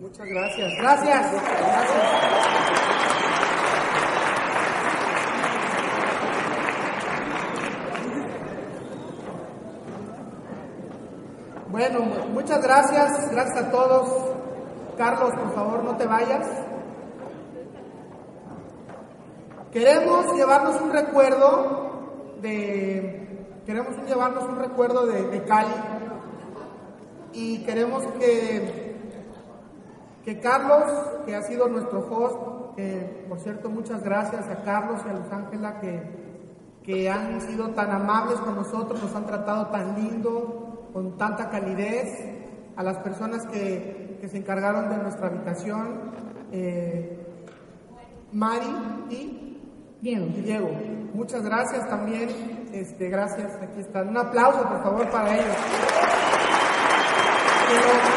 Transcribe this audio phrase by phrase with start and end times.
[0.00, 0.72] Muchas gracias.
[0.78, 1.32] Gracias.
[1.32, 2.36] Gracias.
[11.70, 12.00] Bueno,
[12.32, 14.34] muchas gracias, gracias a todos.
[14.98, 16.46] Carlos, por favor, no te vayas.
[19.72, 25.74] Queremos llevarnos un recuerdo de, queremos llevarnos un recuerdo de, de Cali
[27.32, 28.85] y queremos que,
[30.26, 30.82] que Carlos,
[31.24, 32.36] que ha sido nuestro host,
[33.28, 36.02] por cierto, muchas gracias a Carlos y a Luz Ángela que,
[36.82, 42.08] que han sido tan amables con nosotros, nos han tratado tan lindo, con tanta calidez,
[42.74, 46.10] a las personas que, que se encargaron de nuestra habitación,
[46.50, 47.24] eh,
[48.32, 48.66] Mari
[49.10, 49.60] y
[50.00, 50.26] Diego.
[50.42, 50.70] Diego.
[51.14, 52.30] Muchas gracias también,
[52.72, 54.08] este, gracias, aquí están.
[54.08, 55.56] Un aplauso, por favor, para ellos.
[57.70, 58.15] Lo,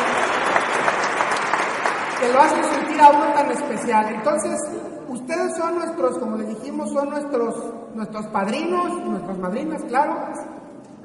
[2.20, 4.14] que lo hacen sentir a uno tan especial.
[4.14, 4.60] Entonces,
[5.08, 7.56] ustedes son nuestros, como les dijimos, son nuestros,
[7.96, 10.16] nuestros padrinos, nuestras madrinas, claro.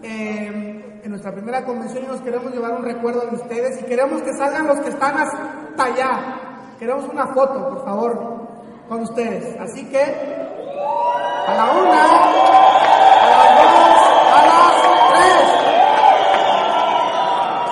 [0.02, 4.22] Eh, en nuestra primera convención y nos queremos llevar un recuerdo de ustedes y queremos
[4.22, 6.40] que salgan los que están hasta allá.
[6.78, 8.48] Queremos una foto, por favor,
[8.88, 9.54] con ustedes.
[9.60, 12.04] Así que, a la una,
[13.20, 13.98] a las dos,
[14.32, 14.74] a las
[15.12, 15.46] tres.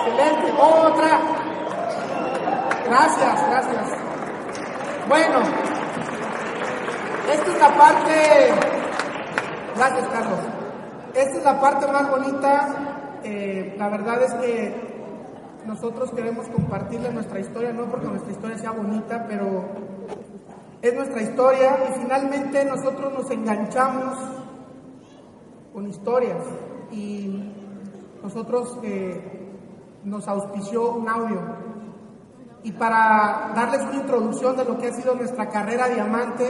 [0.07, 0.47] Excelente.
[0.61, 1.43] Otra.
[2.93, 3.89] Gracias, gracias.
[5.09, 5.39] Bueno,
[7.31, 8.53] esta es la parte.
[9.75, 10.39] Gracias, Carlos.
[11.15, 13.19] Esta es la parte más bonita.
[13.23, 14.75] Eh, la verdad es que
[15.65, 19.65] nosotros queremos compartirle nuestra historia, no porque nuestra historia sea bonita, pero
[20.83, 24.19] es nuestra historia y finalmente nosotros nos enganchamos
[25.73, 26.45] con historias
[26.91, 27.51] y
[28.21, 29.49] nosotros eh,
[30.03, 31.62] nos auspició un audio.
[32.63, 36.49] Y para darles una introducción de lo que ha sido nuestra carrera diamante,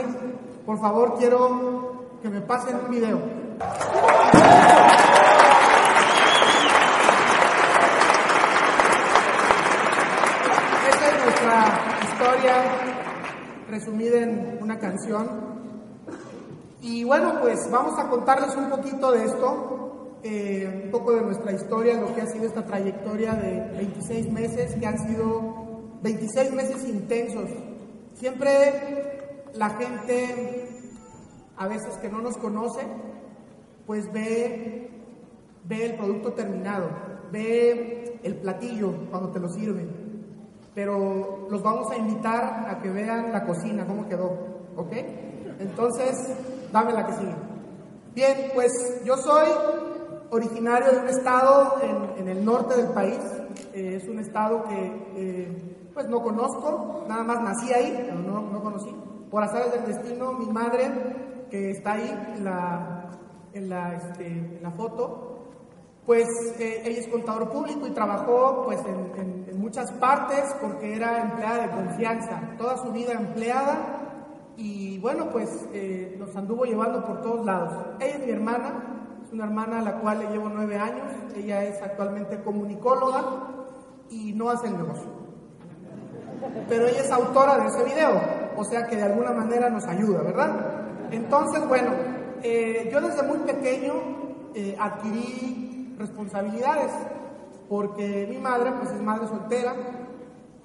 [0.64, 3.18] por favor quiero que me pasen un video.
[10.88, 11.64] Esta es nuestra
[12.04, 12.54] historia
[13.68, 15.28] resumida en una canción.
[16.80, 21.50] Y bueno, pues vamos a contarles un poquito de esto, eh, un poco de nuestra
[21.50, 25.53] historia, lo que ha sido esta trayectoria de 26 meses, que han sido
[26.04, 27.50] 26 meses intensos.
[28.14, 30.68] Siempre la gente,
[31.56, 32.82] a veces que no nos conoce,
[33.86, 34.88] pues ve,
[35.64, 36.90] ve el producto terminado,
[37.32, 40.04] ve el platillo cuando te lo sirven
[40.74, 44.36] pero los vamos a invitar a que vean la cocina, cómo quedó,
[44.76, 44.92] ¿ok?
[45.60, 46.16] Entonces,
[46.72, 47.34] dame la que sigue.
[48.14, 48.72] Bien, pues
[49.04, 49.48] yo soy
[50.30, 51.76] originario de un estado
[52.16, 53.20] en, el norte del país,
[53.72, 58.40] eh, es un estado que eh, pues no conozco, nada más nací ahí, pero no,
[58.50, 58.94] no conocí.
[59.30, 60.90] Por azares del destino, mi madre,
[61.50, 63.10] que está ahí en la,
[63.52, 65.34] en la, este, en la foto,
[66.04, 66.26] pues
[66.58, 71.66] eh, ella es contador público y trabajó pues en, en, muchas partes porque era empleada
[71.66, 77.46] de confianza, toda su vida empleada y bueno pues eh, nos anduvo llevando por todos
[77.46, 77.72] lados.
[78.00, 81.64] Ella es mi hermana, es una hermana a la cual le llevo nueve años, ella
[81.64, 83.22] es actualmente comunicóloga
[84.10, 85.23] y no hace el negocio.
[86.68, 88.20] Pero ella es autora de ese video,
[88.56, 90.50] o sea que de alguna manera nos ayuda, ¿verdad?
[91.10, 91.90] Entonces, bueno,
[92.42, 93.94] eh, yo desde muy pequeño
[94.78, 96.92] adquirí responsabilidades,
[97.68, 99.74] porque mi madre, pues es madre soltera,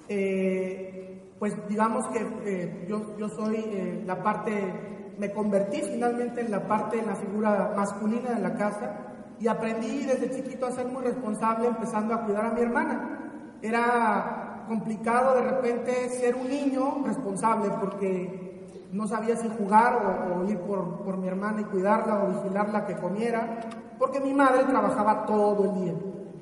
[0.07, 0.99] eh,
[1.37, 6.67] pues digamos que eh, yo, yo, soy eh, la parte, me convertí finalmente en la
[6.67, 9.05] parte, en la figura masculina de la casa,
[9.39, 13.31] y aprendí desde chiquito a ser muy responsable, empezando a cuidar a mi hermana.
[13.61, 14.38] Era
[14.69, 21.03] complicado de repente ser un niño responsable, porque no sabía si jugar o, ir por,
[21.03, 23.59] por mi hermana y cuidarla o vigilarla que comiera
[23.99, 25.93] porque mi madre trabajaba todo el día.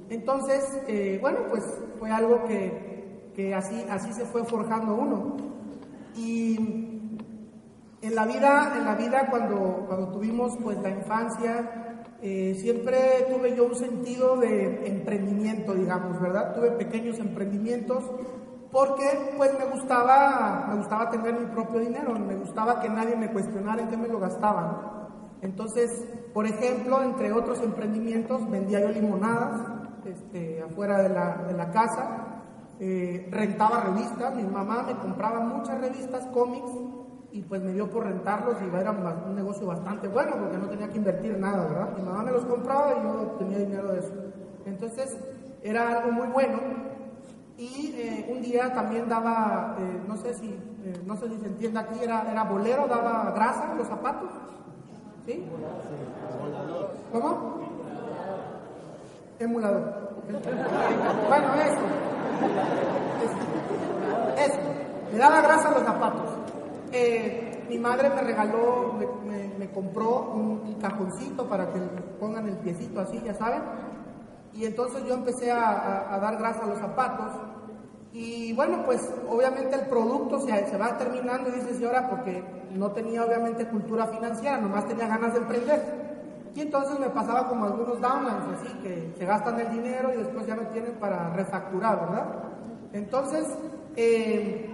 [0.10, 1.64] Entonces, eh, bueno, pues
[2.00, 5.35] fue algo que, que, así, así se fue forjando uno.
[6.16, 6.56] Y
[8.02, 11.86] en la vida, en la vida cuando, cuando tuvimos pues la infancia,
[12.22, 12.97] eh, siempre
[13.29, 16.55] tuve yo un sentido de emprendimiento, digamos, ¿verdad?
[16.55, 18.03] Tuve pequeños emprendimientos
[18.72, 19.03] porque
[19.37, 23.81] pues me gustaba, me gustaba tener mi propio dinero, me gustaba que nadie me cuestionara
[23.81, 25.09] en qué me lo gastaba.
[25.41, 29.61] Entonces, por ejemplo, entre otros emprendimientos, vendía yo limonadas
[30.05, 32.43] este, afuera de la, de la casa,
[32.79, 36.72] eh, rentaba revistas, mi mamá me compraba muchas revistas, cómics,
[37.37, 40.89] y pues me dio por rentarlos y era un negocio bastante bueno porque no tenía
[40.89, 41.95] que invertir nada, ¿verdad?
[41.95, 44.13] Mi mamá me los compraba y yo tenía dinero de eso.
[44.66, 45.16] Entonces,
[45.61, 46.57] era algo muy bueno.
[47.55, 51.45] Y eh, un día también daba, eh, no sé si, eh, no sé si se
[51.45, 54.31] entiende aquí, era, era bolero, daba grasa en los zapatos.
[55.23, 55.45] ¿Sí?
[57.11, 57.61] ¿Cómo?
[59.39, 60.07] Emulador.
[61.28, 61.81] Bueno, eso.
[64.37, 64.59] Eso.
[65.11, 66.57] Le daba grasa a los zapatos.
[67.70, 68.94] Mi madre me regaló,
[69.26, 71.79] me, me, compró un, cajoncito para que
[72.20, 73.61] pongan el piecito así, ya saben.
[74.53, 77.32] Y entonces yo empecé a, dar grasa a los zapatos.
[78.14, 83.67] Y bueno, pues obviamente el producto se, va terminando, dice señora, porque no tenía obviamente
[83.67, 86.08] cultura financiera, nomás tenía ganas de emprender.
[86.55, 90.47] Y entonces me pasaba como algunos downlines, así que se gastan el dinero y después
[90.47, 92.26] ya no tienen para refacturar, ¿verdad?
[92.94, 93.46] Entonces,
[93.96, 94.67] eh,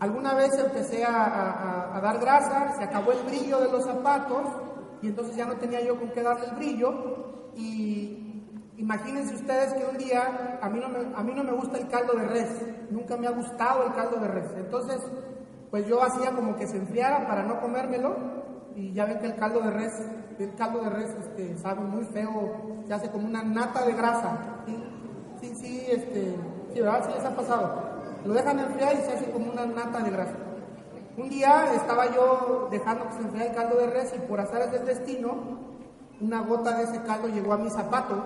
[0.00, 4.48] alguna vez empecé a, dar grasa, se acabó el brillo de los zapatos
[5.02, 7.52] y entonces ya no tenía yo con qué darle el brillo.
[7.54, 8.42] Y
[8.76, 11.88] imagínense ustedes que un día, a mí, no me, a mí no me gusta el
[11.88, 12.50] caldo de res,
[12.90, 14.50] nunca me ha gustado el caldo de res.
[14.56, 15.00] Entonces,
[15.70, 18.14] pues yo hacía como que se enfriara para no comérmelo
[18.74, 19.92] y ya ven que el caldo de res
[20.38, 24.62] el caldo de res este, sabe muy feo, se hace como una nata de grasa.
[24.66, 24.76] Sí,
[25.40, 26.36] sí, sí, este,
[26.72, 27.04] sí, ¿verdad?
[27.06, 27.95] Sí les ha pasado.
[28.26, 30.34] Lo dejan enfriar y se hace como una nata de grasa.
[31.16, 34.72] Un día estaba yo dejando que se enfriara el caldo de res y por azares
[34.72, 35.34] del destino,
[36.20, 38.24] una gota de ese caldo llegó a mi zapato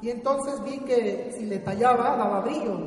[0.00, 2.78] y entonces vi que si le tallaba daba brillo.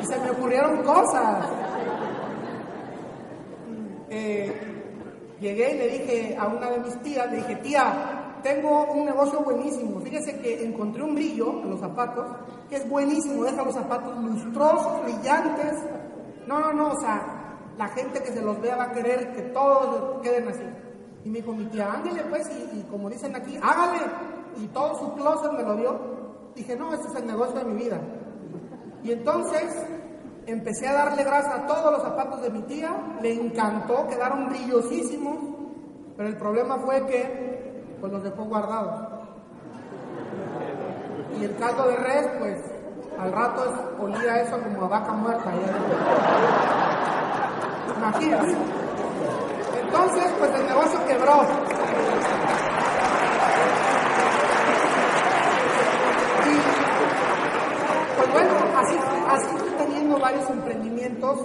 [0.00, 1.46] Y se me ocurrieron cosas.
[4.10, 4.52] Eh,
[5.40, 9.40] llegué y le dije a una de mis tías, le dije, tía, tengo un negocio
[9.40, 10.00] buenísimo.
[10.00, 12.26] Fíjese que encontré un brillo en los zapatos,
[12.68, 15.74] que es buenísimo, deja los zapatos lustrosos, brillantes.
[16.46, 19.42] No, no, no, o sea, la gente que se los vea va a querer que
[19.44, 20.62] todos queden así.
[21.24, 24.02] Y me dijo mi tía, ándale pues, y, y como dicen aquí, hágale.
[24.58, 26.00] Y todo su closet me lo dio.
[26.54, 27.98] Dije, no, este es el negocio de mi vida.
[29.02, 29.74] Y entonces
[30.46, 35.38] empecé a darle grasa a todos los zapatos de mi tía, le encantó, quedaron brillosísimos,
[36.14, 37.53] pero el problema fue que
[38.04, 39.00] pues los dejó guardados.
[41.40, 42.60] Y el caldo de res, pues
[43.18, 43.62] al rato
[43.98, 45.50] olía eso como a vaca muerta.
[47.96, 48.56] Imagínate.
[49.80, 51.46] Entonces, pues el negocio quebró.
[56.44, 56.58] Y,
[58.18, 58.98] pues bueno, así,
[59.30, 61.38] así varios emprendimientos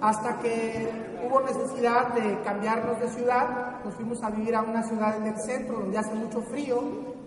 [0.00, 3.82] hasta que hubo necesidad de cambiarnos de ciudad.
[3.84, 6.82] Nos fuimos a vivir a una ciudad en el centro donde hace mucho frío,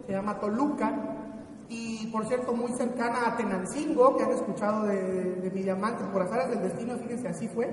[0.05, 0.91] se llama Toluca,
[1.69, 6.21] y por cierto muy cercana a Tenancingo, que han escuchado de, de mi diamante, por
[6.21, 7.69] azares del destino, fíjense, así fue.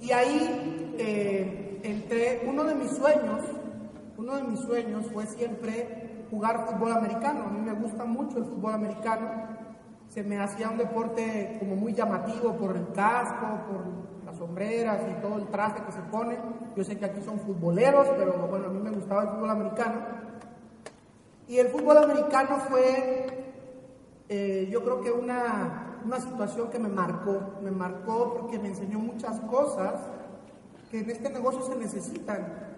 [0.00, 3.42] Y ahí eh, entre uno de mis sueños,
[4.16, 7.44] uno de mis sueños fue siempre jugar fútbol americano.
[7.44, 9.60] A mí me gusta mucho el fútbol americano
[10.10, 15.36] se me hacía un deporte como muy llamativo por el casco, por sombreras y todo
[15.36, 16.38] el traje que se pone.
[16.74, 20.00] Yo sé que aquí son futboleros, pero bueno, a mí me gustaba el fútbol americano.
[21.46, 23.26] Y el fútbol americano fue,
[24.28, 28.98] eh, yo creo que una, una situación que me marcó, me marcó porque me enseñó
[28.98, 30.00] muchas cosas
[30.90, 32.70] que en este negocio se necesitan.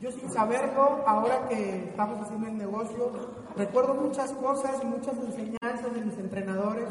[0.00, 3.10] Yo sin saberlo, ahora que estamos haciendo el negocio,
[3.56, 6.88] recuerdo muchas cosas y muchas enseñanzas de mis entrenadores,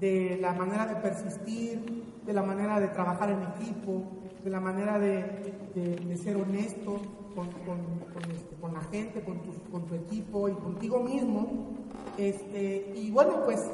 [0.00, 4.02] de la manera de persistir, de la manera de trabajar en equipo,
[4.44, 7.00] de la manera de, ser honesto
[7.30, 11.68] este, con, la gente, con tu, con tu, equipo y contigo mismo.
[12.16, 13.70] Este, y bueno, pues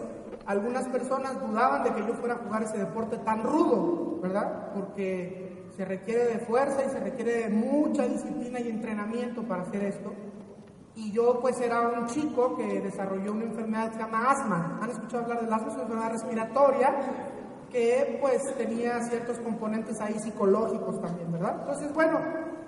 [0.47, 4.73] algunas personas dudaban de que yo fuera a jugar ese deporte tan rudo, ¿verdad?
[4.75, 9.85] Porque se requiere de fuerza y se requiere de mucha disciplina y entrenamiento para hacer
[9.85, 10.12] esto.
[10.96, 14.78] Y yo pues era un chico que desarrolló una enfermedad que se llama asma.
[14.80, 15.68] ¿Han escuchado hablar del asma?
[15.68, 16.94] Es una enfermedad respiratoria
[17.70, 21.56] que pues tenía ciertos componentes ahí psicológicos también, ¿verdad?
[21.60, 22.20] Entonces, bueno,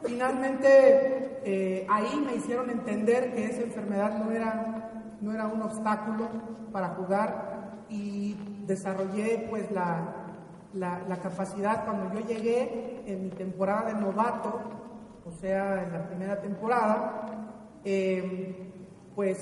[0.03, 4.91] finalmente eh, ahí me hicieron entender que esa enfermedad no era,
[5.21, 6.29] no era un obstáculo
[6.73, 10.27] para jugar y desarrollé pues la,
[10.73, 14.61] la, capacidad cuando yo llegué en mi temporada de novato,
[15.25, 17.46] o sea, en la primera temporada,
[17.89, 18.73] eh,
[19.15, 19.39] pues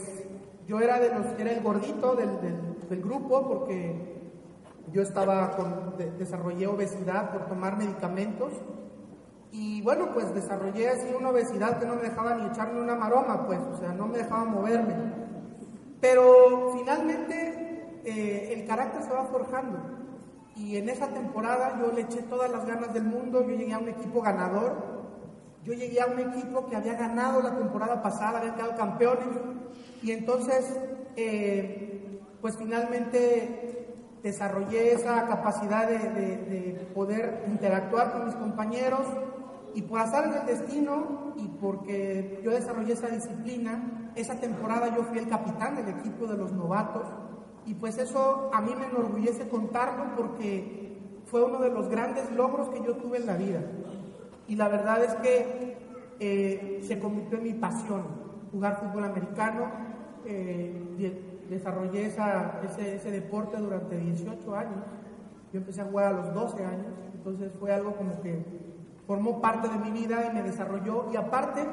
[0.68, 4.20] yo era, de los, era el gordito del, grupo porque
[4.92, 8.52] yo estaba con, desarrollé obesidad por tomar medicamentos
[9.50, 13.46] y bueno, pues desarrollé así una obesidad que no me dejaba ni echarme una maroma,
[13.46, 14.94] pues, o sea, no me dejaba moverme.
[16.00, 19.78] Pero finalmente eh, el carácter se va forjando.
[20.54, 23.78] Y en esa temporada yo le eché todas las ganas del mundo, yo llegué a
[23.78, 24.93] un equipo ganador,
[25.64, 29.26] yo llegué a un equipo que había ganado la temporada pasada, había quedado campeones,
[30.02, 30.78] y entonces
[31.16, 39.00] eh, pues finalmente desarrollé esa capacidad de, de, poder interactuar con mis compañeros
[39.74, 45.18] y por azar del destino y porque yo desarrollé esa disciplina, esa temporada yo fui
[45.18, 47.06] el capitán del equipo de los novatos
[47.66, 52.68] y pues eso a mí me enorgullece contarlo porque fue uno de los grandes logros
[52.68, 53.60] que yo tuve en la vida.
[54.46, 55.76] Y la verdad es que
[56.20, 58.04] eh, se convirtió en mi pasión,
[58.52, 59.70] jugar fútbol americano.
[60.26, 60.80] Eh,
[61.48, 64.84] desarrollé ese, ese, deporte durante 18 años.
[65.52, 68.44] Yo empecé a jugar a los 12 años, entonces fue algo como que
[69.06, 71.10] formó parte de mi vida y me desarrolló.
[71.12, 71.66] Y aparte,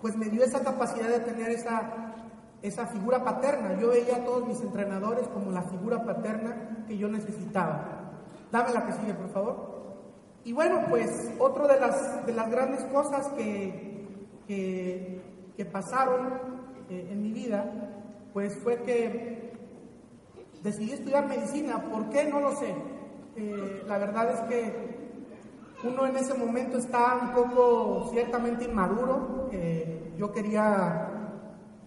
[0.00, 2.14] pues me dio esa capacidad de tener esa,
[2.62, 3.78] esa figura paterna.
[3.78, 7.98] Yo veía a todos mis entrenadores como la figura paterna que yo necesitaba.
[8.50, 9.67] Dame la que sigue, por favor.
[10.48, 14.06] Y bueno, pues otra de las, de las grandes cosas que,
[14.46, 16.40] que, pasaron
[16.88, 17.70] eh, en mi vida,
[18.32, 19.52] pues fue que
[20.62, 21.84] decidí estudiar medicina.
[21.92, 22.24] ¿Por qué?
[22.24, 22.74] No lo sé.
[23.36, 24.72] Eh, la verdad es que
[25.84, 29.50] uno en ese momento está un poco ciertamente inmaduro.
[30.16, 31.10] Yo quería,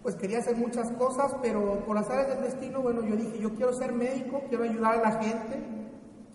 [0.04, 3.72] pues quería hacer muchas cosas, pero por azares del destino, bueno, yo dije, yo quiero
[3.72, 5.60] ser médico, quiero ayudar a la gente,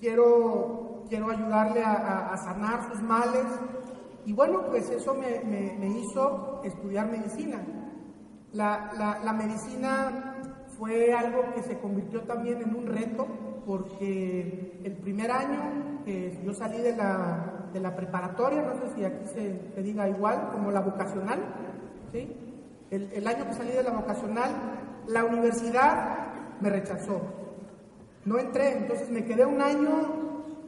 [0.02, 3.46] quiero, quiero ayudarle a, sanar sus males.
[4.26, 7.64] Y bueno, pues eso me, hizo estudiar medicina.
[8.54, 10.38] La, la, la medicina
[10.78, 13.28] fue algo que se convirtió también en un reto
[13.66, 19.04] porque el primer año que yo salí de la, de la preparatoria, no sé si
[19.04, 21.40] aquí se, diga igual, como la vocacional,
[22.14, 22.34] ¿sí?
[22.90, 24.52] el, el año que salí de la vocacional,
[25.08, 26.28] la universidad
[26.62, 27.20] me rechazó.
[28.24, 30.27] No entré, entonces me quedé un año,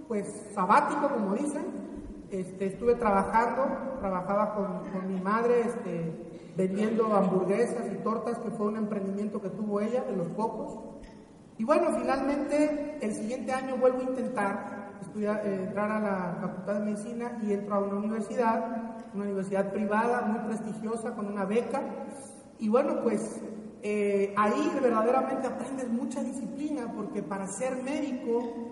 [0.10, 1.88] pues, sabático, como dicen.
[2.32, 8.68] Este, estuve trabajando, trabajaba con, con mi madre, este, vendiendo hamburguesas y tortas, que fue
[8.68, 10.80] un emprendimiento que tuvo ella, de los pocos.
[11.58, 16.74] Y bueno, finalmente el siguiente año vuelvo a intentar estudiar, eh, entrar a la Facultad
[16.76, 21.82] de Medicina y entro a una universidad, una universidad privada muy prestigiosa con una beca.
[22.60, 23.42] Y bueno, pues
[23.82, 28.69] eh, ahí verdaderamente aprendes mucha disciplina porque para ser médico,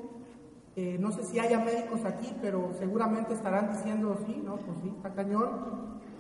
[0.78, 4.58] eh, no sé si haya médicos aquí, pero seguramente estarán diciendo sí, ¿no?
[4.58, 5.50] Pues sí, está cañón.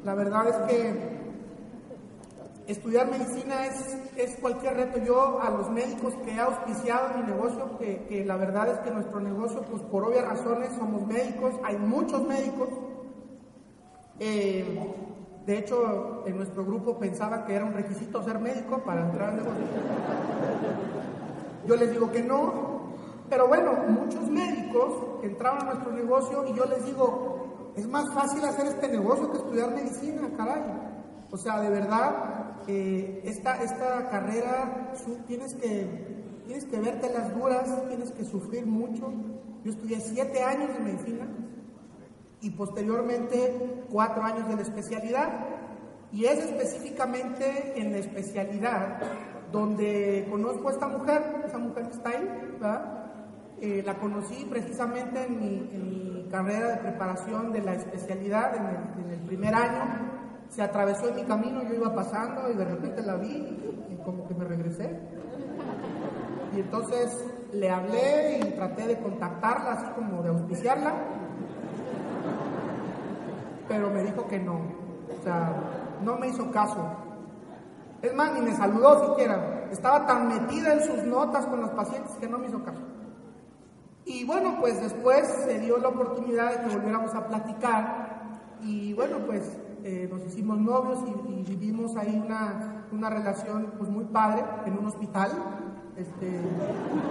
[0.03, 0.93] La verdad es que
[2.65, 4.97] estudiar medicina es, es, cualquier reto.
[5.05, 9.19] Yo a los médicos que he auspiciado mi negocio, que, la verdad es que nuestro
[9.19, 12.69] negocio, pues por obvias razones, somos médicos, hay muchos médicos.
[14.19, 14.91] Eh,
[15.45, 19.35] de hecho, en nuestro grupo pensaba que era un requisito ser médico para entrar al
[19.35, 19.65] negocio.
[21.67, 22.76] Yo les digo que no,
[23.29, 28.43] pero bueno, muchos médicos entraban a nuestro negocio y yo les digo, es más fácil
[28.45, 30.63] hacer este negocio que estudiar medicina, caray.
[31.29, 34.93] O sea, de verdad, esta, esta carrera
[35.27, 35.87] tienes que,
[36.45, 39.11] tienes que verte las duras, tienes que sufrir mucho.
[39.63, 41.27] Yo estudié siete años de medicina
[42.41, 45.29] y posteriormente cuatro años de la especialidad.
[46.11, 48.99] Y es específicamente en la especialidad
[49.51, 52.96] donde conozco a esta mujer, esa mujer que está ahí, ¿verdad?
[53.59, 59.11] Eh, la conocí precisamente en mi, carrera de preparación de la especialidad en el, en
[59.13, 60.07] el primer año
[60.49, 63.57] se atravesó en mi camino, yo iba pasando y de repente la vi
[63.89, 64.99] y como que me regresé.
[66.55, 70.93] Y entonces le hablé y traté de contactarla, así como de auspiciarla,
[73.67, 75.53] pero me dijo que no, o sea,
[76.03, 76.77] no me hizo caso.
[78.01, 82.11] Es más, ni me saludó siquiera, estaba tan metida en sus notas con los pacientes
[82.19, 82.81] que no me hizo caso.
[84.07, 89.17] Y bueno, pues después se dio la oportunidad de que volviéramos a platicar y bueno,
[89.25, 94.77] pues eh, nos hicimos novios y, vivimos ahí una, una, relación pues muy padre en
[94.77, 95.31] un hospital.
[95.97, 96.39] Este,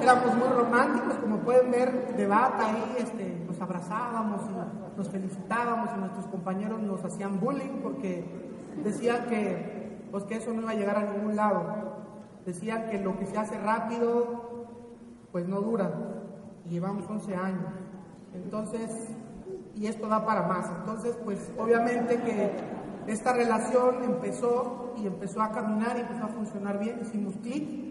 [0.01, 5.91] éramos muy románticos, como pueden ver, de bata ahí, este, nos abrazábamos y nos felicitábamos
[5.95, 8.25] y nuestros compañeros nos hacían bullying porque
[8.83, 11.63] decían que, pues, que eso no iba a llegar a ningún lado.
[12.47, 14.67] Decían que lo que se hace rápido,
[15.31, 16.16] pues no dura.
[16.67, 17.73] Y llevamos 11 años.
[18.35, 18.91] Entonces,
[19.75, 20.71] y esto da para más.
[20.81, 22.51] Entonces, pues obviamente que
[23.07, 27.87] esta relación empezó y empezó a caminar y empezó a funcionar bien, hicimos clic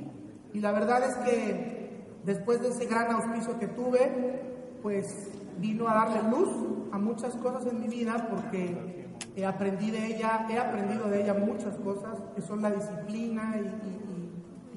[0.53, 4.41] y la verdad es que después de ese gran auspicio que tuve,
[4.81, 5.29] pues
[5.59, 6.49] vino a darle luz
[6.91, 11.33] a muchas cosas en mi vida porque he aprendido de ella, he aprendido de ella
[11.33, 14.04] muchas cosas que son la disciplina y,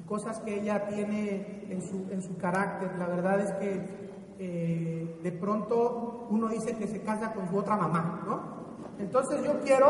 [0.09, 2.97] cosas que ella tiene en su, en su carácter.
[2.97, 7.77] La verdad es que eh, de pronto uno dice que se casa con su otra
[7.77, 8.59] mamá, ¿no?
[8.97, 9.85] Entonces yo quiero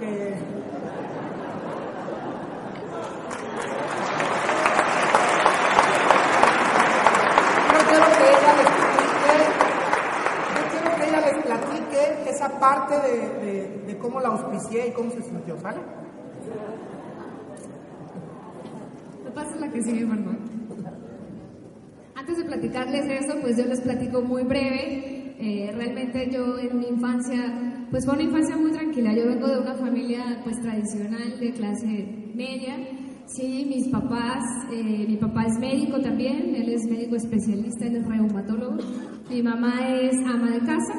[0.00, 0.34] que...
[11.06, 15.80] ella les parte de, de, de, cómo la auspicié y cómo se sintió, ¿sale?
[19.34, 20.38] Pasa la que sigue, perdón.
[22.14, 25.34] Antes de platicarles eso, pues yo les platico muy breve.
[25.38, 29.12] Eh, realmente yo en mi infancia, pues fue una infancia muy tranquila.
[29.14, 32.76] Yo vengo de una familia pues tradicional de clase media.
[33.26, 38.06] Sí, mis papás, eh, mi papá es médico también, él es médico especialista, él es
[38.06, 38.76] reumatólogo.
[39.30, 40.94] Mi mamá es ama de casa.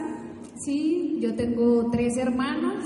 [0.65, 2.83] Sí, yo tengo tres hermanos,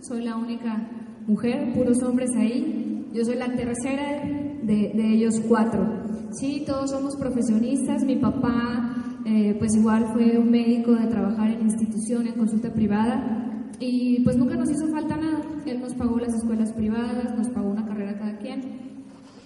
[0.00, 0.88] soy la única
[1.26, 3.08] mujer, puros hombres ahí.
[3.12, 4.22] Yo soy la tercera
[4.62, 5.86] de, ellos cuatro.
[6.30, 8.04] Sí, todos somos profesionistas.
[8.04, 8.94] Mi papá,
[9.26, 13.68] eh, pues igual fue un médico de trabajar en institución, en consulta privada.
[13.80, 15.42] Y pues nunca nos hizo falta nada.
[15.66, 18.60] Él nos pagó las escuelas privadas, nos pagó una carrera cada quien.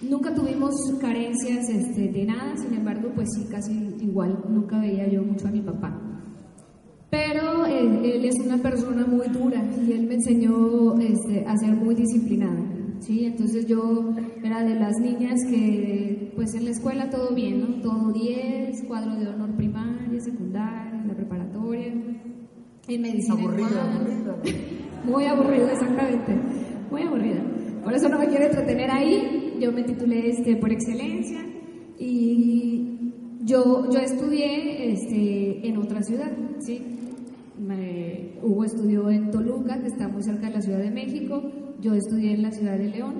[0.01, 4.43] Nunca tuvimos carencias este, de nada, sin embargo, pues sí, casi igual.
[4.47, 5.99] Nunca veía yo mucho a mi papá.
[7.09, 11.75] Pero él, él es una persona muy dura y él me enseñó este, a ser
[11.75, 12.76] muy disciplinada.
[12.99, 13.25] ¿Sí?
[13.25, 14.13] Entonces yo
[14.43, 17.81] era de las niñas que, pues en la escuela todo bien, ¿no?
[17.81, 21.93] Todo 10, cuadro de honor primaria, secundaria, la preparatoria,
[22.87, 23.35] en medicina.
[23.39, 24.03] Aburrida,
[25.05, 26.35] Muy aburrida, exactamente.
[26.89, 27.43] Muy aburrida.
[27.83, 29.57] Por eso no me quiero entretener ahí.
[29.59, 31.39] Yo me titulé este, por excelencia
[31.97, 36.81] y yo, yo estudié este, en otra ciudad, ¿sí?
[38.41, 41.41] Hugo estudió en Toluca, que está muy cerca de la Ciudad de México
[41.79, 43.15] yo estudié en la ciudad de León,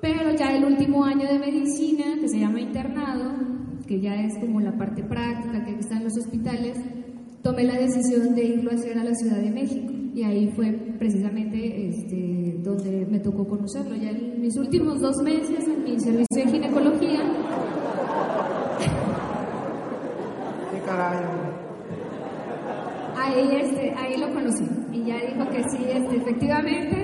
[0.00, 3.32] pero ya el último año de medicina, que se llama internado,
[3.86, 6.78] que ya es como la parte práctica que está en los hospitales,
[7.42, 10.72] tomé la decisión de irlo a hacer a la Ciudad de México y ahí fue
[10.98, 13.96] precisamente este, donde me tocó conocerlo.
[13.96, 17.20] Ya en mis últimos dos meses en mi servicio de ginecología.
[20.70, 21.24] ¿Qué caray?
[23.16, 27.02] Ahí, este, ahí lo conocí y ya dijo que sí, este, efectivamente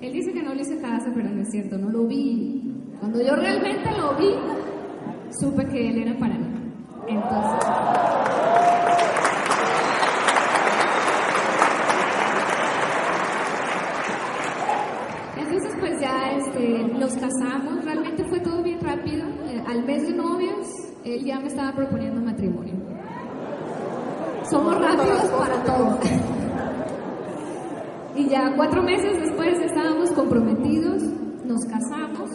[0.00, 2.62] él dice que no le hice caso, pero no es cierto, no lo vi.
[3.00, 4.34] Cuando yo realmente lo vi,
[5.40, 6.46] supe que él era para mí.
[7.08, 7.68] Entonces.
[15.38, 17.84] Entonces, pues ya este, nos casamos.
[17.84, 19.26] Realmente fue todo bien rápido.
[19.48, 20.66] Eh, al mes de novios,
[21.04, 22.74] él ya me estaba proponiendo matrimonio.
[24.50, 26.43] Somos rápidos para todo.
[28.16, 31.02] Y ya cuatro meses después estábamos comprometidos,
[31.44, 32.30] nos casamos.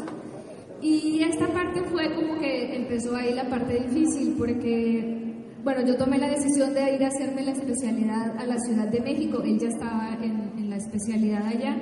[0.81, 6.17] Y esta parte fue como que empezó ahí la parte difícil, porque, bueno, yo tomé
[6.17, 9.41] la decisión de ir a hacerme la especialidad a la Ciudad de México.
[9.41, 11.75] Él ya estaba en, la especialidad allá.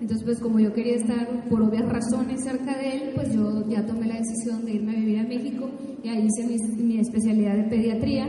[0.00, 3.86] Entonces, pues como yo quería estar por obvias razones cerca de él, pues yo ya
[3.86, 5.70] tomé la decisión de irme a vivir a México
[6.02, 8.26] y ahí hice mi, mi especialidad de pediatría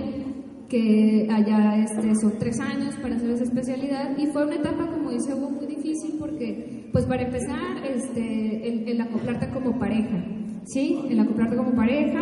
[0.69, 5.12] que allá este, son tres años para hacer esa especialidad y fue una etapa, como
[5.12, 10.25] dice Hugo, muy difícil porque, pues para empezar, este, el, acoplarte como pareja,
[10.65, 10.99] ¿sí?
[11.10, 12.19] El acoplarte como pareja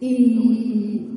[0.00, 1.08] y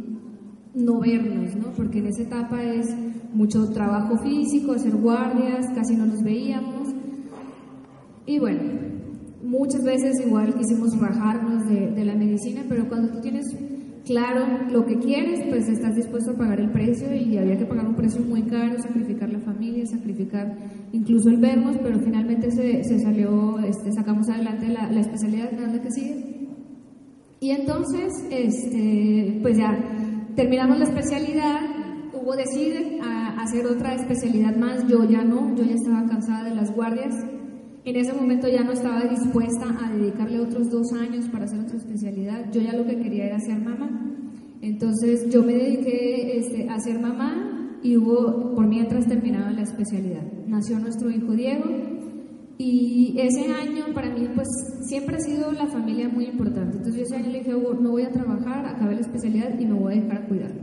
[0.74, 1.72] no vernos, ¿no?
[1.74, 2.88] Porque en esa etapa es
[3.34, 6.90] mucho trabajo físico, hacer guardias, casi no nos veíamos.
[8.26, 8.62] Y bueno,
[9.44, 13.46] muchas veces igual quisimos rajarnos de, de la medicina, pero cuando tú tienes
[14.06, 17.88] claro lo que quieres, pues estás dispuesto a pagar el precio y había que pagar
[17.88, 20.56] un precio muy caro, sacrificar la familia, sacrificar
[20.92, 25.52] incluso el vernos, pero finalmente se, salió, este, sacamos adelante la, la especialidad.
[25.52, 26.34] Grande que sigue.
[27.40, 29.78] Y entonces, este, pues ya
[30.36, 31.60] terminamos la especialidad,
[32.14, 36.56] Hugo decide a hacer otra especialidad más, yo ya no, yo ya estaba cansada de
[36.56, 37.14] las guardias,
[37.86, 41.78] en ese momento ya no estaba dispuesta a dedicarle otros dos años para hacer otra
[41.78, 42.50] especialidad.
[42.52, 43.90] Yo ya lo que quería era ser mamá.
[44.62, 50.24] Entonces yo me dediqué este, a ser mamá y hubo, por mientras terminaba la especialidad.
[50.48, 51.66] Nació nuestro hijo Diego
[52.58, 54.48] y ese año para mí pues
[54.88, 56.78] siempre ha sido la familia muy importante.
[56.78, 59.74] Entonces yo ese año le dije, no voy a trabajar, acabé la especialidad y me
[59.74, 60.63] voy a dejar a cuidarlo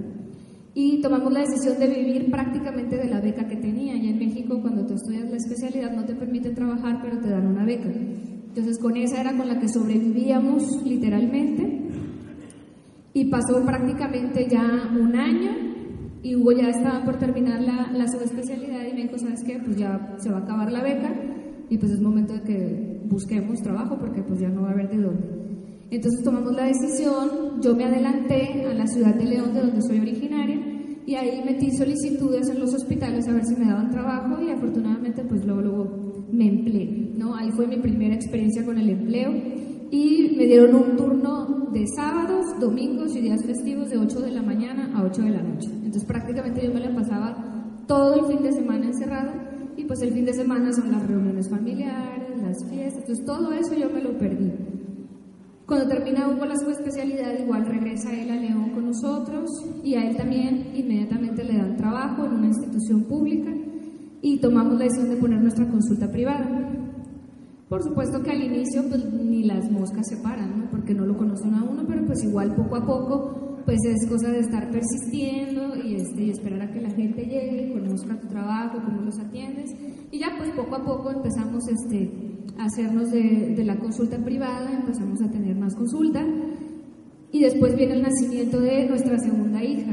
[0.74, 3.96] y tomamos la decisión de vivir prácticamente de la beca que tenía.
[3.96, 7.46] Y en México, cuando tú estudias la especialidad, no te permiten trabajar, pero te dan
[7.46, 7.88] una beca.
[7.88, 11.88] Entonces, con esa era con la que sobrevivíamos literalmente.
[13.12, 15.50] Y pasó prácticamente ya un año
[16.22, 19.59] y Hugo ya estaba por terminar la, la subespecialidad y me dijo, ¿sabes qué?
[19.59, 21.12] Pues ya se va a acabar la beca
[21.68, 24.90] y pues es momento de que busquemos trabajo porque pues ya no va a haber
[24.90, 25.40] de dónde.
[25.90, 29.98] Entonces tomamos la decisión, yo me adelanté a la ciudad de León, de donde soy
[29.98, 30.60] originaria,
[31.11, 35.25] y ahí metí solicitudes en los hospitales a ver si me daban trabajo y afortunadamente
[35.25, 37.35] pues luego, luego me empleé, ¿no?
[37.35, 39.33] Ahí fue mi primera experiencia con el empleo
[39.90, 44.42] y me dieron un turno de sábados, domingos y días festivos de 8 de la
[44.42, 45.68] mañana a 8 de la noche.
[45.79, 49.35] Entonces prácticamente yo me la pasaba todo el fin de semana encerrada
[49.77, 53.75] y pues el fin de semana son las reuniones familiares, las fiestas, entonces todo eso
[53.75, 54.53] yo me lo perdí.
[55.70, 59.48] Cuando termina Hugo la subespecialidad, igual regresa él a León con nosotros
[59.85, 63.52] y a él también inmediatamente le dan trabajo en una institución pública
[64.20, 66.48] y tomamos la decisión de poner nuestra consulta privada.
[67.68, 70.70] Por supuesto que al inicio pues, ni las moscas se paran, ¿no?
[70.72, 74.28] porque no lo conocen a uno, pero pues igual poco a poco pues es cosa
[74.33, 78.83] de estar persistiendo y, este, y esperar a que la gente llegue, conozca tu trabajo,
[78.85, 79.70] cómo los atiendes.
[80.11, 85.31] Y ya pues poco a poco empezamos este, hacernos de, la consulta privada, empezamos a
[85.31, 86.24] tener más consulta.
[87.33, 89.92] Y después viene el nacimiento de nuestra segunda hija.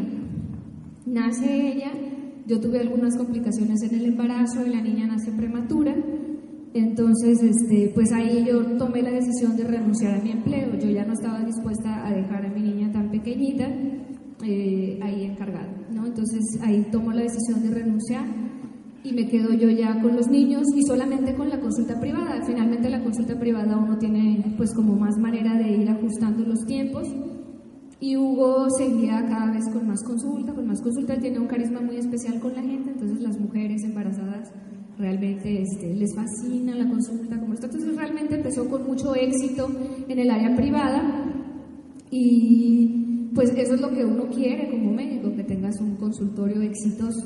[1.05, 1.91] Nace ella,
[2.47, 5.95] yo tuve algunas complicaciones en el embarazo y la niña nace prematura.
[6.73, 10.77] Entonces, este, pues ahí yo tomé la decisión de renunciar a mi empleo.
[10.79, 13.67] Yo ya no estaba dispuesta a dejar a mi niña tan pequeñita
[14.43, 16.05] eh, ahí encargada, ¿no?
[16.05, 18.46] Entonces ahí tomo la decisión de renunciar
[19.03, 22.41] y me quedo yo ya con los niños y solamente con la consulta privada.
[22.45, 27.07] Finalmente la consulta privada uno tiene pues como más manera de ir ajustando los tiempos
[27.99, 31.13] y Hugo seguía cada vez con más consulta, con más consulta.
[31.13, 34.51] Él tiene un carisma muy especial con la gente, entonces las mujeres embarazadas
[34.97, 37.67] realmente este, les fascina la consulta como esto.
[37.67, 39.67] Entonces realmente empezó con mucho éxito
[40.07, 41.25] en el área privada
[42.11, 47.25] y pues eso es lo que uno quiere como médico, que tengas un consultorio exitoso.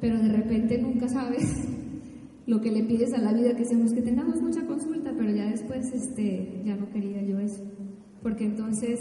[0.00, 1.44] Pero de repente nunca sabes
[2.46, 5.46] lo que le pides a la vida, que seamos que tengamos mucha consulta, pero ya
[5.46, 7.62] después este, ya no quería yo eso.
[8.22, 8.98] Porque entonces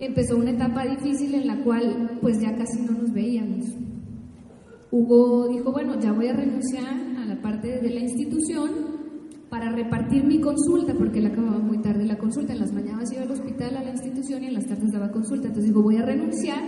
[0.00, 3.66] empezó una etapa difícil en la cual pues ya casi no nos veíamos.
[4.90, 8.98] Hugo dijo, bueno, ya voy a renunciar a la parte de la institución
[9.50, 12.52] para repartir mi consulta, porque él acababa muy tarde la consulta.
[12.52, 15.48] En las mañanas iba al hospital, a la institución y en las tardes daba consulta.
[15.48, 16.58] Entonces digo, voy a renunciar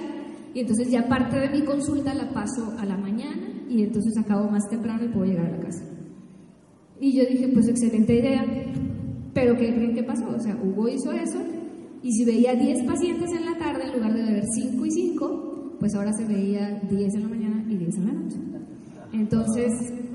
[0.54, 4.50] y entonces ya parte de mi consulta la paso a la mañana y entonces acabo
[4.50, 5.84] más temprano y puedo llegar a la casa.
[7.00, 8.44] Y yo dije, pues excelente idea,
[9.32, 10.28] pero ¿qué creen que pasó?
[10.28, 11.38] O sea, Hugo hizo eso
[12.02, 15.76] y si veía 10 pacientes en la tarde en lugar de ver 5 y 5,
[15.78, 18.38] pues ahora se veía 10 en la mañana y 10 en la noche.
[19.12, 19.72] Entonces,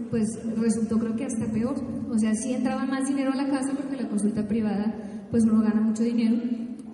[0.10, 0.26] pues
[0.58, 1.76] resultó creo que hasta peor.
[2.10, 4.94] O sea, sí entraba más dinero a la casa porque la consulta privada,
[5.32, 6.38] pues uno gana mucho dinero,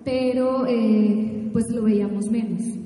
[0.04, 2.81] pero eh, pues lo veíamos menos.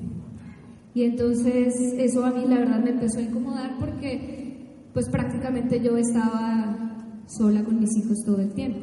[0.97, 5.99] Y entonces eso a mí la verdad me empezó a incomodar porque pues prácticamente yo
[5.99, 8.81] estaba sola con mis hijos todo el tiempo.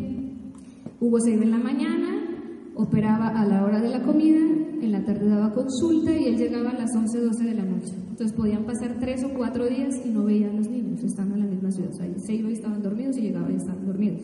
[0.99, 4.41] Hugo se iba en la mañana, operaba a la hora de la comida,
[4.79, 7.93] en la tarde daba consulta y él llegaba a las 11, 12 de la noche.
[8.09, 11.47] Entonces podían pasar tres o cuatro días y no veían los niños, estando en la
[11.47, 11.89] misma ciudad.
[11.89, 14.21] O sea, se iba y estaban dormidos y llegaba y estaban dormidos.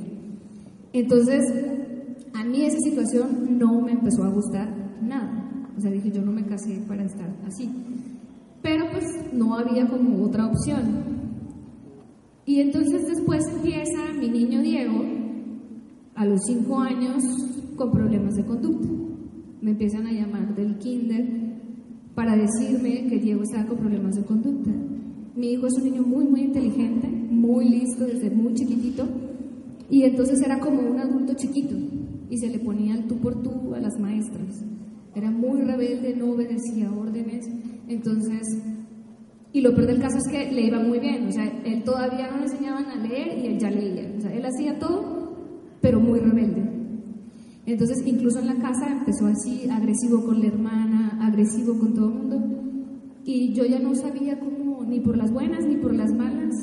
[0.94, 1.42] Entonces,
[2.36, 4.70] a mí esa situación no me empezó a gustar
[5.02, 5.39] nada.
[5.80, 7.68] O sea, dije, yo no me casé para estar así.
[8.62, 10.84] Pero pues no había como otra opción.
[12.46, 15.02] Y entonces después empieza mi niño Diego,
[16.14, 17.24] a los cinco años,
[17.76, 18.90] con problemas de conducta
[19.62, 21.28] me empiezan a llamar del kinder
[22.16, 24.72] para decirme que Diego estaba con problemas de conducta.
[25.36, 29.08] Mi hijo es un niño muy, muy inteligente, muy listo desde muy chiquitito,
[29.90, 31.76] y entonces era como un adulto chiquito,
[32.30, 34.64] y se le ponía el tú por tú a las maestras.
[35.20, 37.46] Era muy rebelde, no obedecía órdenes,
[37.90, 38.42] entonces...
[39.52, 42.32] Y lo peor del caso es que le iba muy bien, o sea, él todavía
[42.32, 45.36] no le enseñaban a leer y él ya leía, o sea, él hacía todo,
[45.82, 46.64] pero muy rebelde.
[47.66, 52.14] Entonces, incluso en la casa empezó así, agresivo con la hermana, agresivo con todo el
[52.14, 52.40] mundo.
[53.26, 56.56] Y yo ya no sabía cómo, ni por las buenas ni por las malas,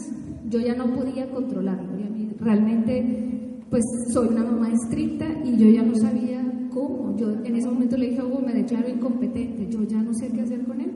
[0.49, 1.93] yo ya no podía controlarlo.
[2.41, 3.83] realmente, pues
[4.15, 6.46] soy una mamá estricta y yo ya no sabía
[6.77, 7.17] cómo.
[7.17, 10.29] Yo en ese momento le dije a Hugo, me declaro incompetente, yo ya no sé
[10.29, 10.93] qué hacer con él.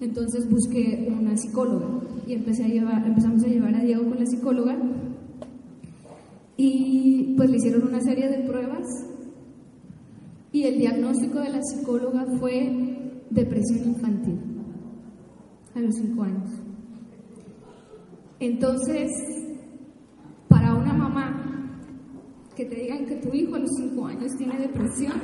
[0.00, 1.86] Entonces busqué una psicóloga
[2.26, 4.76] y empezamos a llevar a Diego con la psicóloga
[6.56, 8.86] y pues le hicieron una serie de pruebas
[10.52, 14.38] y el diagnóstico de la psicóloga fue depresión infantil
[15.74, 16.50] a los cinco años.
[18.40, 19.10] Entonces,
[20.48, 21.39] para una mamá
[22.54, 25.20] que te digan que tu hijo a los cinco años tiene depresión,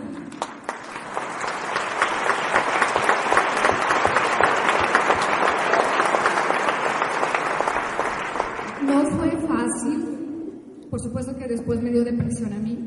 [8.85, 10.89] no fue fácil.
[10.91, 12.79] Por supuesto que después me dio depresión a mí.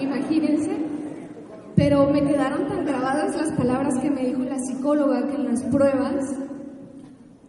[0.00, 0.86] Imagínense
[1.76, 5.62] pero me quedaron tan grabadas las palabras que me dijo la psicóloga que en las
[5.64, 6.24] pruebas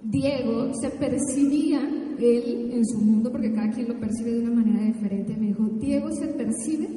[0.03, 1.79] Diego se percibía
[2.19, 5.63] él en su mundo, porque cada quien lo percibe de una manera diferente, me dijo,
[5.79, 6.87] Diego se percibe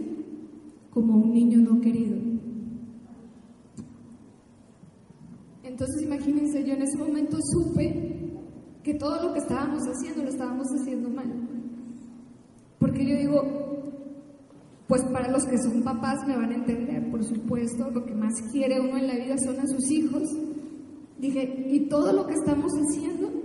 [0.91, 2.17] como un niño no querido.
[5.63, 8.21] Entonces imagínense, yo en ese momento supe
[8.83, 11.31] que todo lo que estábamos haciendo lo estábamos haciendo mal.
[12.79, 13.43] Porque yo digo,
[14.89, 18.33] pues para los que son papás me van a entender, por supuesto, lo que más
[18.51, 20.23] quiere uno en la vida son a sus hijos.
[21.19, 23.40] Dije, y todo lo que estamos haciendo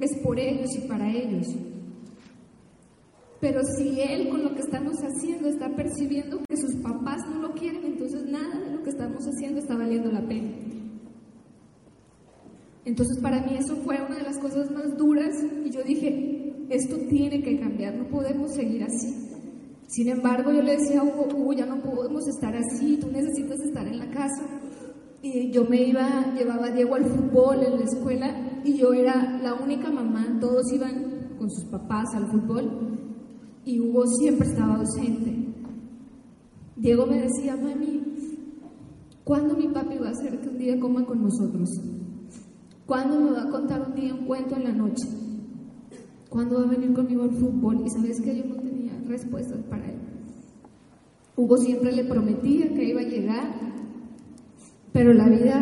[0.00, 1.46] es por ellos y para ellos.
[3.40, 7.54] Pero si él con lo que estamos haciendo está percibiendo que sus papás no lo
[7.54, 10.50] quieren, entonces nada de lo que estamos haciendo está valiendo la pena.
[12.84, 16.96] Entonces para mí eso fue una de las cosas más duras y yo dije, esto
[17.08, 19.26] tiene que cambiar, no podemos seguir así.
[19.88, 23.86] Sin embargo, yo le decía a Hugo, ya no podemos estar así, tú necesitas estar
[23.86, 24.44] en la casa.
[25.52, 29.54] Yo me iba, llevaba a Diego al fútbol en la escuela y yo era la
[29.54, 32.96] única mamá, todos iban con sus papás al fútbol
[33.64, 35.36] y Hugo siempre estaba ausente.
[36.76, 38.02] Diego me decía, mami,
[39.24, 41.68] ¿cuándo mi papi va a hacer que un día coma con nosotros?
[42.86, 45.08] ¿Cuándo me va a contar un día un cuento en la noche?
[46.28, 47.82] ¿Cuándo va a venir conmigo al fútbol?
[47.84, 49.98] Y sabes que yo no tenía respuestas para él.
[51.34, 53.75] Hugo siempre le prometía que iba a llegar,
[54.96, 55.60] pero la vida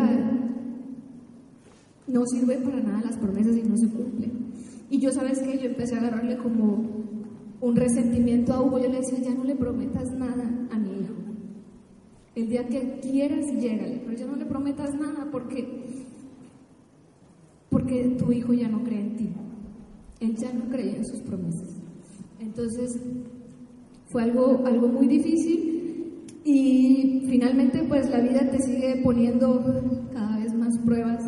[2.07, 4.31] no sirve para nada las promesas y no se cumplen.
[4.89, 6.85] Y yo sabes que yo empecé a agarrarle como
[7.59, 8.79] un resentimiento a Hugo.
[8.79, 11.15] Yo le decía, ya no le prometas nada a mi hijo.
[12.33, 15.83] El día que quieras, llégale, pero ya no le prometas nada porque
[17.69, 19.29] porque tu hijo ya no cree en ti.
[20.21, 21.75] Él ya no creía en sus promesas.
[22.39, 22.89] Entonces,
[24.05, 25.74] fue algo, algo muy difícil
[26.45, 29.65] y finalmente pues la vida te sigue poniendo
[30.13, 31.23] cada vez más pruebas.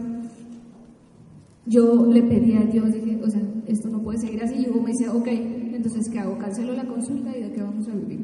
[1.66, 4.58] Yo le pedí a Dios, dije, o sea, esto no puede seguir así.
[4.58, 6.38] Y luego me decía, ok, entonces ¿qué hago?
[6.38, 8.24] Cancelo la consulta y de qué vamos a vivir.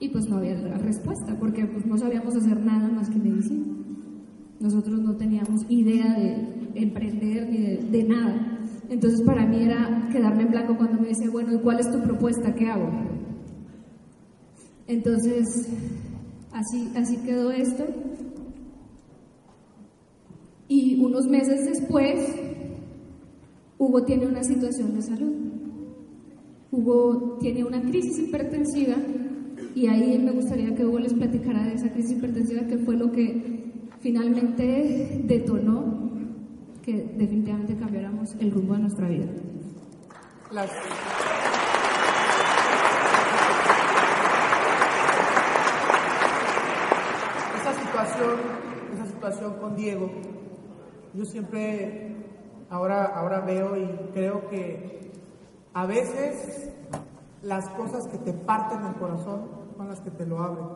[0.00, 3.66] Y pues no había respuesta, porque pues no sabíamos hacer nada más que medicina.
[4.60, 7.58] Nosotros no teníamos idea de emprender ni
[7.90, 8.58] de, nada.
[8.88, 12.00] Entonces para mí era quedarme en blanco cuando me dice, bueno, ¿y cuál es tu
[12.00, 12.54] propuesta?
[12.54, 13.13] ¿Qué hago?
[14.86, 15.68] Entonces,
[16.52, 17.84] así, así quedó esto.
[20.68, 22.20] Y unos meses después,
[23.78, 25.32] Hugo tiene una situación de salud.
[26.70, 28.96] Hugo tiene una crisis hipertensiva
[29.74, 33.10] y ahí me gustaría que Hugo les platicara de esa crisis hipertensiva que fue lo
[33.12, 36.10] que finalmente detonó
[36.82, 39.26] que definitivamente cambiáramos el rumbo de nuestra vida.
[40.50, 40.66] Esa
[48.02, 50.10] esa situación con Diego,
[51.12, 52.16] yo siempre
[52.68, 55.12] ahora, ahora veo y creo que
[55.72, 56.72] a veces
[57.42, 60.66] las cosas que te parten el corazón son las que te lo abren.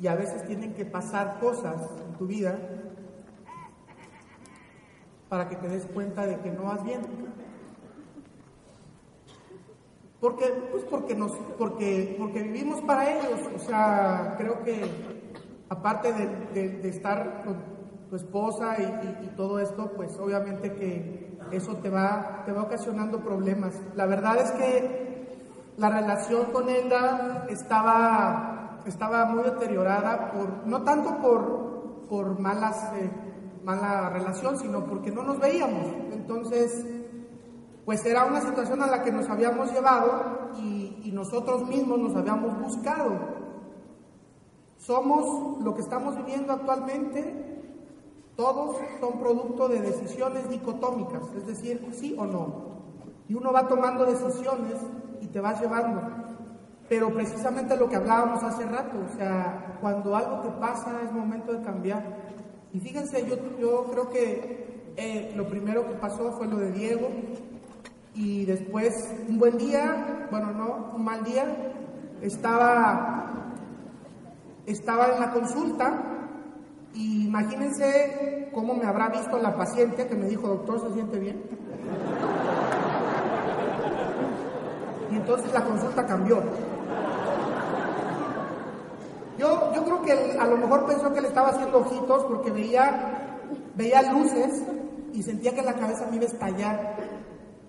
[0.00, 2.58] Y a veces tienen que pasar cosas en tu vida
[5.28, 7.00] para que te des cuenta de que no vas bien.
[10.26, 13.38] Porque, pues porque, nos, porque, porque vivimos para ellos.
[13.54, 14.82] O sea, creo que
[15.68, 16.12] aparte
[16.52, 17.54] de, estar con
[18.10, 18.74] tu esposa
[19.22, 23.80] y, todo esto, pues obviamente que eso te va, te va ocasionando problemas.
[23.94, 25.38] La verdad es que
[25.76, 32.92] la relación con Elda estaba, estaba muy deteriorada, por, no tanto por, por malas...
[32.96, 33.10] Eh,
[33.62, 35.86] mala relación, sino porque no nos veíamos.
[36.12, 36.86] Entonces,
[37.86, 42.60] pues era una situación a la que nos habíamos llevado y, nosotros mismos nos habíamos
[42.60, 43.12] buscado.
[44.76, 47.62] Somos lo que estamos viviendo actualmente,
[48.36, 52.46] todos son producto de decisiones dicotómicas, es decir, sí o no.
[53.28, 54.74] Y uno va tomando decisiones
[55.22, 56.02] y te vas llevando.
[56.86, 61.54] Pero precisamente lo que hablábamos hace rato, o sea, cuando algo te pasa es momento
[61.54, 62.04] de cambiar.
[62.74, 67.08] Y fíjense, yo, yo creo que eh, lo primero que pasó fue lo de Diego
[68.16, 68.94] y después
[69.28, 71.44] un buen día, bueno, no, un mal día,
[72.22, 73.52] estaba,
[74.64, 76.02] estaba en la consulta
[76.94, 81.42] y imagínense cómo me habrá visto la paciente que me dijo, doctor, ¿se siente bien?
[85.12, 86.42] Y entonces la consulta cambió.
[89.38, 93.38] Yo, yo creo que a lo mejor pensó que le estaba haciendo ojitos porque veía,
[93.74, 94.62] veía luces
[95.12, 96.96] y sentía que la cabeza me iba a estallar.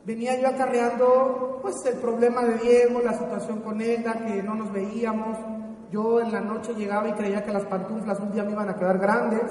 [0.08, 4.72] Venía yo acarreando pues el problema de Diego, la situación con Elda, que no nos
[4.72, 5.38] veíamos.
[5.92, 8.78] Yo en la noche llegaba y creía que las pantuflas un día me iban a
[8.78, 9.42] quedar grandes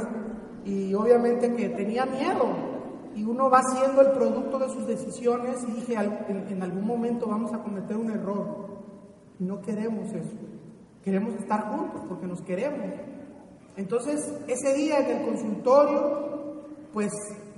[0.65, 2.47] y obviamente que tenía miedo.
[3.15, 5.95] Y uno va siendo el producto de sus decisiones y dije,
[6.29, 8.47] en, en algún momento vamos a cometer un error.
[9.39, 10.37] Y no queremos eso.
[11.05, 12.95] Queremos estar juntos porque nos queremos.
[13.77, 16.63] Entonces, ese día en el consultorio,
[16.95, 17.13] pues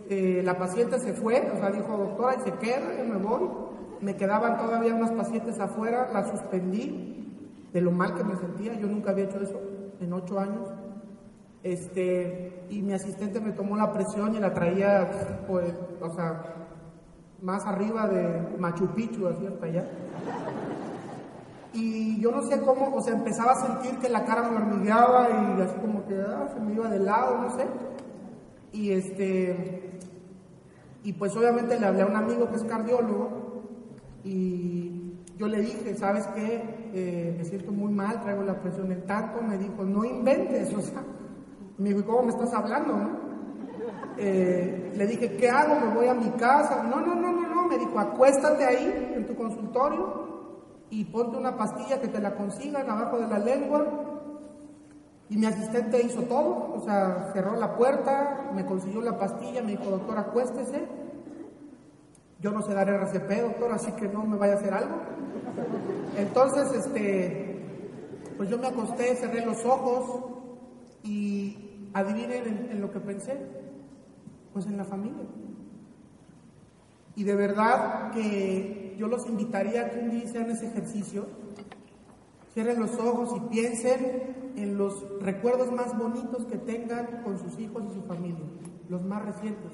[0.09, 3.49] eh, la paciente se fue, o sea, dijo, doctora, y se queda, yo me voy.
[4.01, 7.19] Me quedaban todavía unas pacientes afuera, la suspendí
[7.73, 9.61] de lo mal que me sentía, yo nunca había hecho eso
[10.01, 10.69] en ocho años.
[11.63, 16.55] Este, y mi asistente me tomó la presión y la traía, pues, o sea,
[17.43, 19.85] más arriba de Machu Picchu, así hasta allá.
[21.73, 25.29] Y yo no sé cómo, o sea, empezaba a sentir que la cara me hormigueaba
[25.29, 27.67] y así como que ah, se me iba de lado, no sé.
[28.73, 29.78] Y este,
[31.09, 33.31] y pues obviamente le hablé a un amigo que es cardiólogo
[34.25, 36.91] y yo le dije, ¿sabes qué?
[36.93, 39.41] Eh, me siento muy mal, traigo la presión en tanto.
[39.41, 41.03] Me dijo, no inventes, o sea,
[41.79, 42.95] me dijo, ¿cómo me estás hablando?
[44.19, 45.81] Eh, le dije, ¿qué hago?
[45.81, 46.83] ¿Me voy a mi casa?
[46.83, 47.69] No, no, no, no, no.
[47.69, 50.29] Me dijo, acuéstate ahí en tu consultorio
[50.91, 53.87] y ponte una pastilla que te la consigan abajo de la lengua.
[55.31, 59.71] Y mi asistente hizo todo, o sea, cerró la puerta, me consiguió la pastilla, me
[59.71, 60.98] dijo, doctor, acuéstese.
[62.41, 64.97] Yo no sé dar RCP, doctor, así que no me vaya a hacer algo.
[66.17, 67.49] Entonces, este,
[68.37, 70.25] pues yo me acosté, cerré los ojos
[71.03, 73.37] y adivinen en, lo que pensé,
[74.53, 75.25] pues en la familia.
[77.17, 81.27] Y de verdad que yo los invitaría a que un día hicieran ese ejercicio,
[82.55, 87.83] cierren los ojos y piensen en los recuerdos más bonitos que tengan con sus hijos
[87.91, 88.45] y su familia,
[88.89, 89.73] los más recientes.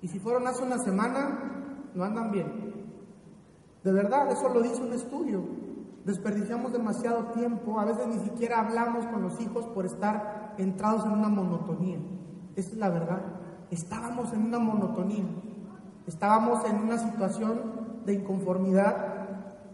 [0.00, 2.68] Y si fueron hace una semana, no andan bien.
[3.84, 5.42] De verdad, eso lo dice un estudio.
[6.04, 11.12] Desperdiciamos demasiado tiempo, a veces ni siquiera hablamos con los hijos por estar entrados en
[11.12, 11.98] una monotonía.
[12.56, 13.22] Esa es la verdad.
[13.70, 15.24] Estábamos en una monotonía.
[16.06, 19.18] Estábamos en una situación de inconformidad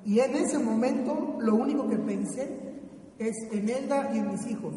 [0.05, 2.83] y en ese momento lo único que pensé
[3.19, 4.75] es en Elda y en mis hijos.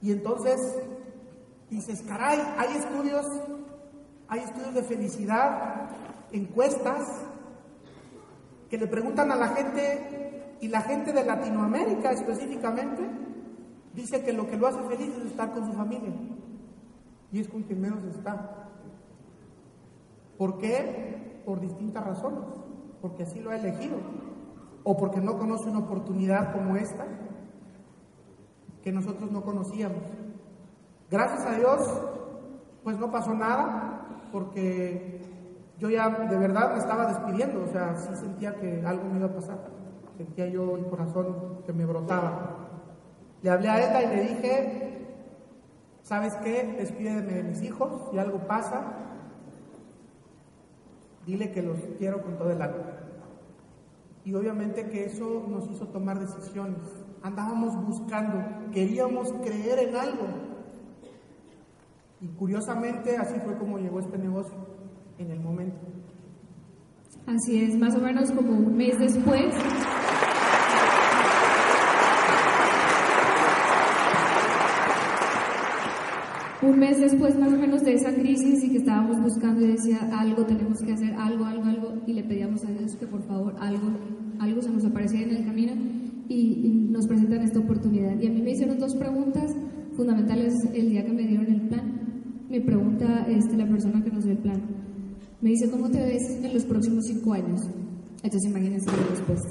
[0.00, 0.60] Y entonces
[1.70, 3.24] dices, caray, hay estudios,
[4.28, 5.88] hay estudios de felicidad,
[6.32, 7.02] encuestas
[8.68, 13.02] que le preguntan a la gente y la gente de Latinoamérica específicamente
[13.94, 16.12] dice que lo que lo hace feliz es estar con su familia
[17.32, 18.68] y es con quien menos está.
[20.38, 21.42] ¿Por qué?
[21.44, 22.44] Por distintas razones.
[23.00, 23.96] Porque así lo ha elegido.
[24.82, 27.06] O porque no conoce una oportunidad como esta
[28.82, 30.02] que nosotros no conocíamos.
[31.10, 31.80] Gracias a Dios,
[32.82, 33.93] pues no pasó nada,
[34.34, 35.20] porque
[35.78, 39.28] yo ya de verdad me estaba despidiendo, o sea, sí sentía que algo me iba
[39.28, 39.58] a pasar.
[40.16, 42.68] Sentía yo el corazón que me brotaba.
[43.42, 45.06] Le hablé a ella y le dije,
[46.02, 46.74] ¿sabes qué?
[46.78, 49.04] Despídeme de mis hijos, si algo pasa,
[51.26, 52.98] Dile que los quiero con todo el alma.
[54.26, 56.82] Y obviamente que eso nos hizo tomar decisiones.
[57.22, 60.26] Andábamos buscando, queríamos creer en algo.
[62.24, 64.56] Y curiosamente así fue como llegó este negocio
[65.18, 65.76] en el momento.
[67.26, 69.54] Así es, más o menos como un mes después
[76.62, 79.98] un mes después más o menos de esa crisis y que estábamos buscando y decía
[80.18, 83.54] algo tenemos que hacer, algo, algo, algo, y le pedíamos a Dios que por favor
[83.60, 83.90] algo,
[84.38, 85.72] algo se nos apareciera en el camino
[86.28, 88.20] y, nos presentan esta oportunidad.
[88.20, 89.52] Y a mí me hicieron dos preguntas
[89.96, 91.93] fundamentales el día que me dieron el plan.
[92.54, 94.62] Me pregunta este, la persona que nos dio el plan,
[95.40, 97.60] me dice, ¿cómo te ves en los próximos cinco años?
[98.22, 99.48] Entonces imagínense la respuesta.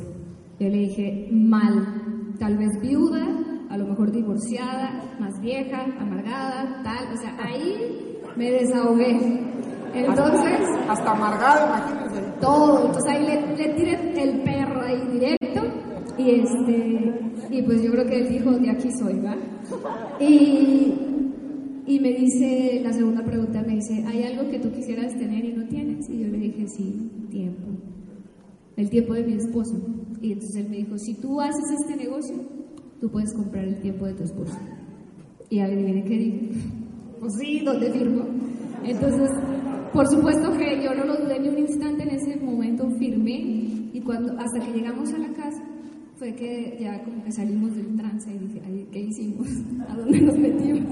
[0.58, 3.28] Yo le dije, mal, tal vez viuda,
[3.70, 9.20] a lo mejor divorciada, más vieja, amargada, tal, o sea, ahí me desahogué.
[9.94, 10.62] Entonces...
[10.88, 12.40] Hasta, amargada, imagínense.
[12.40, 15.62] Todo, entonces ahí le, le tiré el perro ahí directo
[16.18, 19.36] y este, y pues yo creo que él dijo, de aquí soy, ¿va?
[20.22, 21.13] Y,
[21.86, 25.54] y me dice, la segunda pregunta me dice, ¿hay algo que tú quisieras tener y
[25.54, 26.10] no tienes?
[26.10, 27.68] Y yo le dije, sí, tiempo.
[28.78, 29.76] El tiempo de mi esposo.
[30.22, 32.38] Y entonces él me dijo, si tú haces este negocio,
[33.02, 34.60] tú puedes comprar el tiempo de tu esposa.
[35.50, 36.50] Y adivinen qué dije.
[37.20, 38.26] Pues sí, ¿dónde firmo?
[38.84, 39.30] Entonces,
[39.94, 43.40] por supuesto que yo no lo dudé ni un instante en ese momento, firmé
[43.94, 45.64] y cuando, hasta que llegamos a la casa
[46.18, 49.48] fue que ya como que salimos del trance y dije, Ay, ¿qué hicimos?
[49.88, 50.84] ¿A dónde nos metimos?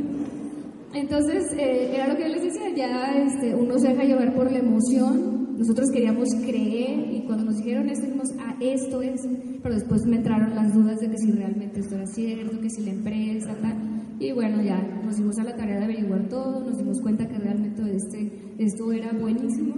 [0.94, 4.52] Entonces, eh, era lo que yo les decía, ya este, uno se deja llevar por
[4.52, 9.22] la emoción nosotros queríamos creer y cuando nos dijeron esto, dijimos, ah, esto es,
[9.62, 12.82] pero después me entraron las dudas de que si realmente esto era cierto, que si
[12.82, 13.78] la empresa, tal.
[14.20, 17.38] Y bueno, ya nos dimos a la tarea de averiguar todo, nos dimos cuenta que
[17.38, 19.76] realmente este, esto era buenísimo.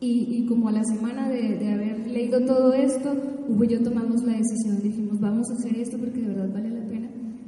[0.00, 3.12] Y, y como a la semana de, de, haber leído todo esto,
[3.48, 6.70] Hugo y yo tomamos la decisión, dijimos, vamos a hacer esto porque de verdad vale
[6.70, 6.91] la pena,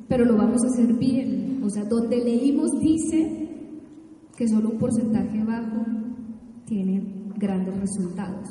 [0.09, 1.61] pero lo vamos a hacer bien.
[1.62, 3.48] O sea, donde leímos dice
[4.36, 5.84] que solo un porcentaje bajo
[6.66, 7.02] tiene
[7.36, 8.48] grandes resultados,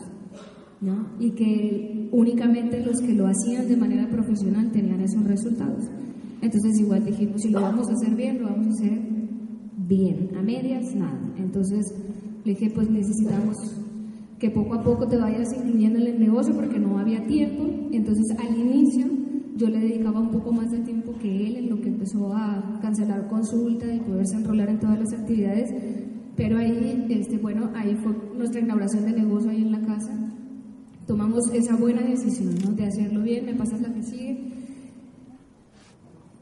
[0.81, 1.07] ¿no?
[1.19, 5.83] Y que únicamente los que lo hacían de manera profesional tenían esos resultados.
[6.41, 8.99] Entonces igual dijimos, si lo vamos a hacer bien, lo vamos a hacer
[9.77, 11.33] bien, a medias, nada.
[11.37, 11.93] Entonces
[12.43, 13.55] le dije, pues necesitamos
[14.39, 17.63] que poco a poco te vayas incluyendo en el negocio porque no había tiempo.
[17.91, 19.22] Entonces al inicio
[19.55, 22.79] yo le dedicaba un poco más de tiempo que él en lo que empezó a
[22.81, 25.69] cancelar consulta y poderse enrolar en todas las actividades.
[26.35, 30.17] Pero ahí, este, bueno, ahí fue nuestra inauguración de negocio ahí en la casa.
[31.05, 32.71] Tomamos esa buena decisión, ¿no?
[32.71, 34.53] De hacerlo bien, me pasas la que sigue.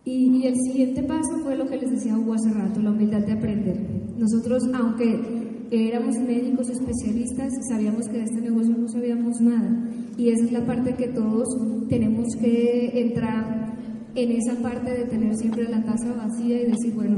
[0.06, 3.26] Y, y el siguiente paso fue lo que les decía Hugo hace rato, la humildad
[3.26, 3.78] de aprender.
[4.18, 5.42] Nosotros, aunque
[5.72, 9.81] éramos médicos especialistas, sabíamos que de este negocio no sabíamos nada.
[10.18, 11.48] Y esa es la parte que todos
[11.90, 13.76] tenemos que entrar
[14.16, 17.18] en esa parte de tener siempre la taza vacía y decir, bueno,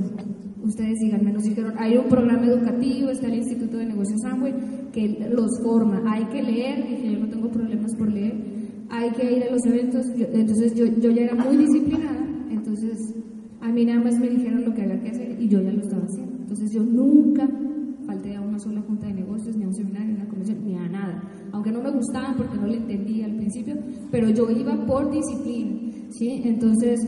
[0.64, 4.54] ustedes díganme, nos dijeron, hay un programa educativo, está el Instituto de Negocios Amway,
[4.92, 8.36] que los forma, hay que leer, dije, yo no tengo problemas por leer,
[8.90, 12.98] hay que ir a los eventos, entonces yo, yo ya era muy disciplinada, entonces
[13.60, 15.82] a mí nada más me dijeron lo que había que hacer y yo ya lo
[15.82, 17.50] estaba haciendo, entonces yo nunca
[18.54, 20.88] una sola junta de negocios, ni a un seminario, ni a una convención, ni a
[20.88, 21.24] nada,
[21.54, 23.76] aunque no me gustaban porque no le entendía al principio,
[24.12, 26.42] pero yo iba por disciplina, ¿sí?
[26.46, 27.00] Entonces...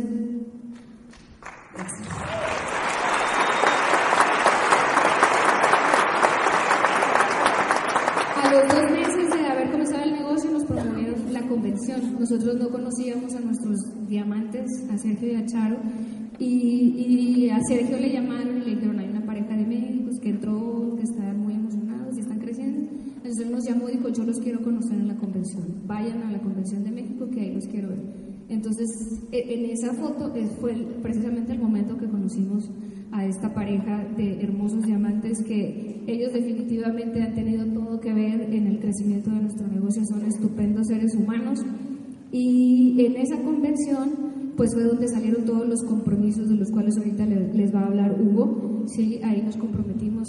[8.38, 12.20] A los dos meses de haber comenzado el negocio nos promovieron la convención.
[12.20, 13.78] Nosotros no conocíamos a nuestros
[14.08, 15.78] diamantes, a Sergio y a Charo,
[16.40, 18.65] y, y a Sergio le llamaron
[24.06, 25.64] dijo, yo los quiero conocer en la convención.
[25.86, 28.00] Vayan a la convención de México que ahí los quiero ver.
[28.48, 28.88] Entonces,
[29.32, 32.70] en esa foto fue precisamente el momento que conocimos
[33.12, 38.68] a esta pareja de hermosos diamantes que ellos definitivamente han tenido todo que ver en
[38.68, 41.60] el crecimiento de nuestro negocio, son estupendos seres humanos.
[42.32, 44.12] Y en esa convención,
[44.58, 48.22] pues fue donde salieron todos los compromisos de los cuales ahorita les va a hablar
[48.22, 48.84] Hugo.
[48.88, 50.28] Sí, ahí nos comprometimos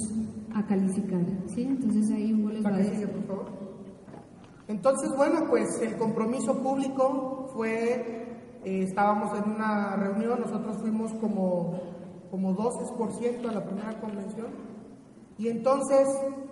[0.54, 1.20] a calificar.
[1.54, 1.62] ¿sí?
[1.62, 3.08] Entonces ahí Hugo les va a decir.
[3.08, 3.65] por favor.
[4.68, 8.26] Entonces, bueno, pues el compromiso público fue,
[8.64, 11.80] eh, estábamos en una reunión, nosotros fuimos como,
[12.30, 14.48] como 12% a la primera convención,
[15.38, 16.08] y entonces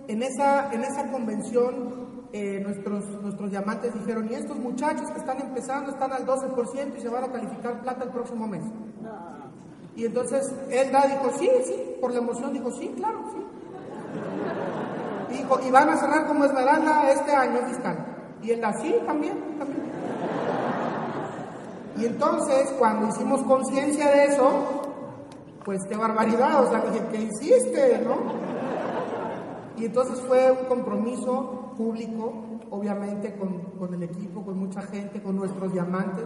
[0.07, 5.41] en esa, en esa convención eh, nuestros, nuestros diamantes dijeron, y estos muchachos que están
[5.41, 8.63] empezando están al 12% y se van a calificar plata el próximo mes.
[9.95, 13.39] Y entonces Elda dijo, sí, sí, por la emoción dijo, sí, claro, sí.
[15.65, 17.97] Y van a cerrar como esmeralda este año fiscal.
[18.41, 19.83] Y él sí, también, también.
[21.97, 24.49] Y entonces, cuando hicimos conciencia de eso,
[25.63, 28.17] pues qué barbaridad, o sea, dije, ¿qué hiciste, no?
[29.77, 32.33] Y entonces fue un compromiso público,
[32.69, 36.25] obviamente con, con el equipo, con mucha gente, con nuestros diamantes,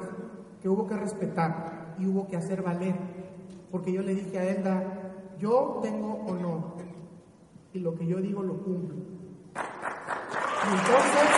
[0.61, 2.95] que hubo que respetar y hubo que hacer valer.
[3.72, 4.84] Porque yo le dije a Elda,
[5.39, 6.74] yo tengo honor,
[7.74, 8.95] y lo que yo digo lo cumplo.
[10.65, 11.30] Y entonces,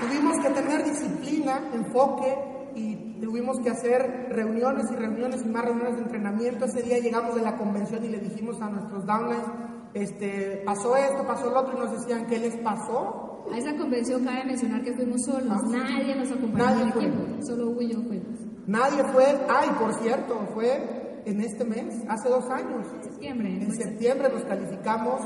[0.00, 2.36] tuvimos que tener disciplina, enfoque
[2.74, 6.64] y tuvimos que hacer reuniones y reuniones y más reuniones de entrenamiento.
[6.64, 9.46] Ese día llegamos de la convención y le dijimos a nuestros downlines,
[9.94, 13.44] este, pasó esto, pasó lo otro y nos decían, ¿qué les pasó?
[13.52, 16.98] A esa convención cabe mencionar que fuimos solos, ah, nadie nos acompañó nadie en el
[16.98, 18.47] equipo, solo Hugo y yo fuimos.
[18.68, 22.86] Nadie fue, ay, por cierto, fue en este mes, hace dos años.
[23.02, 23.62] Septiembre.
[23.62, 25.22] En septiembre nos calificamos,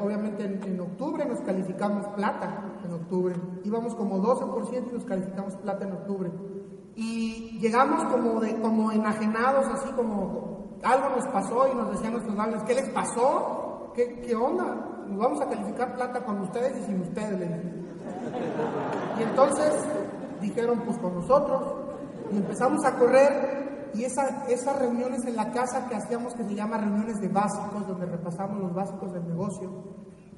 [0.00, 3.34] obviamente en, octubre nos calificamos plata, en octubre.
[3.64, 6.30] Íbamos como 12% y nos calificamos plata en octubre.
[6.94, 12.36] Y llegamos como, de, como enajenados, así como algo nos pasó y nos decían nuestros
[12.36, 13.90] padres, ¿qué les pasó?
[13.96, 15.04] ¿Qué, ¿Qué onda?
[15.08, 17.50] Nos vamos a calificar plata con ustedes y sin ustedes,
[19.18, 19.74] Y entonces
[20.40, 21.87] dijeron, pues con nosotros,
[22.32, 26.54] y empezamos a correr y esa, esas reuniones en la casa que hacíamos que se
[26.54, 29.70] llama reuniones de básicos, donde repasamos los básicos del negocio,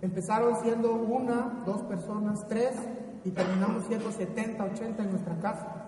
[0.01, 2.75] empezaron siendo una, dos personas, tres
[3.25, 5.87] y terminamos siendo 70, 80 en nuestra casa.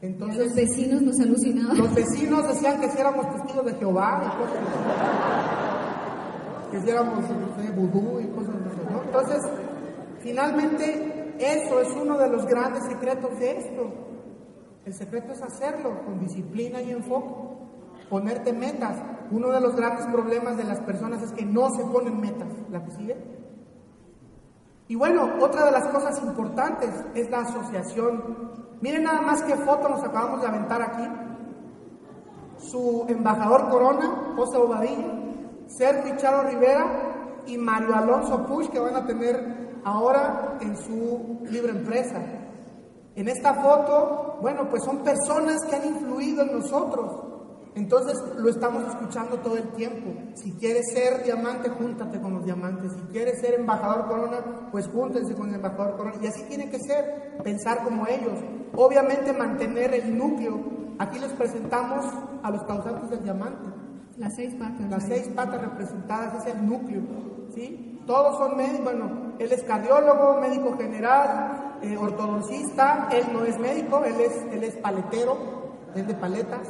[0.00, 1.78] Entonces, los vecinos nos alucinaban.
[1.78, 4.58] Los vecinos decían que si éramos testigos de Jehová y cosas
[6.70, 7.24] que si éramos
[7.76, 8.80] vudú y cosas así.
[8.90, 9.02] ¿no?
[9.04, 9.38] Entonces,
[10.18, 14.13] finalmente, eso es uno de los grandes secretos de esto
[14.84, 17.34] el secreto es hacerlo con disciplina y enfoque,
[18.10, 19.02] ponerte metas.
[19.30, 22.48] Uno de los grandes problemas de las personas es que no se ponen metas.
[22.70, 23.16] ¿La que sigue?
[24.86, 28.52] Y bueno, otra de las cosas importantes es la asociación.
[28.82, 31.08] Miren nada más qué foto nos acabamos de aventar aquí.
[32.58, 35.12] su embajador Corona, José Obadillo,
[35.66, 41.72] Sergio Charo Rivera y Mario Alonso Push, que van a tener ahora en su libre
[41.72, 42.20] empresa.
[43.16, 47.24] En esta foto, bueno, pues son personas que han influido en nosotros.
[47.76, 50.12] Entonces lo estamos escuchando todo el tiempo.
[50.34, 52.92] Si quieres ser diamante, júntate con los diamantes.
[52.92, 56.16] Si quieres ser embajador corona, pues júntense con el embajador corona.
[56.22, 58.38] Y así tiene que ser, pensar como ellos.
[58.76, 60.60] Obviamente mantener el núcleo.
[60.98, 62.06] Aquí les presentamos
[62.42, 63.68] a los causantes del diamante.
[64.18, 64.88] Las seis patas.
[64.88, 67.02] Las seis patas representadas es el núcleo.
[67.54, 68.00] ¿sí?
[68.06, 68.84] Todos son médicos.
[68.84, 73.08] Bueno, él es cardiólogo, médico general, eh, ortodoncista.
[73.12, 75.36] Él no es médico, él es, él es paletero,
[75.94, 76.68] es de paletas.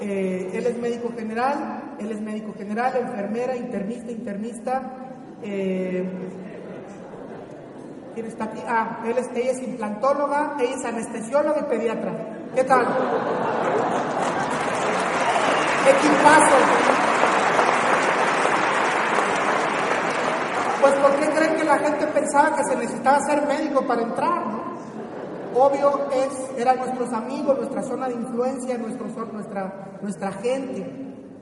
[0.00, 4.82] Eh, él es médico general, él es médico general, enfermera, internista, internista.
[5.42, 6.08] Eh,
[8.14, 8.60] ¿Quién está aquí?
[8.66, 12.12] Ah, él es, ella es implantóloga, ella es anestesióloga y pediatra.
[12.54, 12.86] ¿Qué tal?
[15.88, 16.56] Equipazo.
[20.82, 21.31] Pues ¿por qué creen
[21.64, 24.72] la gente pensaba que se necesitaba ser médico para entrar, no?
[25.54, 30.86] obvio es, eran nuestros amigos, nuestra zona de influencia, nuestro, nuestra, nuestra gente.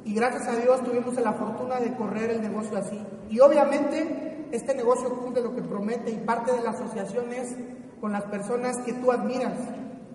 [0.05, 3.01] Y gracias a Dios tuvimos la fortuna de correr el negocio así.
[3.29, 7.55] Y obviamente este negocio cumple lo que promete y parte de la asociación es
[8.01, 9.59] con las personas que tú admiras.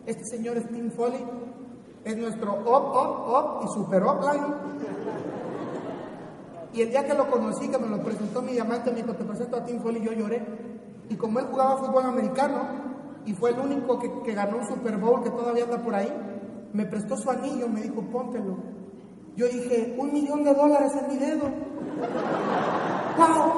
[0.06, 1.24] Este señor es Tim Foley,
[2.04, 4.95] es nuestro op, op, op y super upline.
[6.76, 9.24] Y el día que lo conocí, que me lo presentó mi diamante, me dijo, te
[9.24, 10.46] presento a Tim Foley, yo lloré.
[11.10, 12.68] Y como él jugaba fútbol americano,
[13.26, 16.12] y fue el único que, ganó un Super Bowl que todavía anda por ahí,
[16.74, 18.58] me prestó su anillo, me dijo, póntelo.
[19.38, 21.44] Yo dije, un millón de dólares en mi dedo.
[23.18, 23.54] ¡Wow!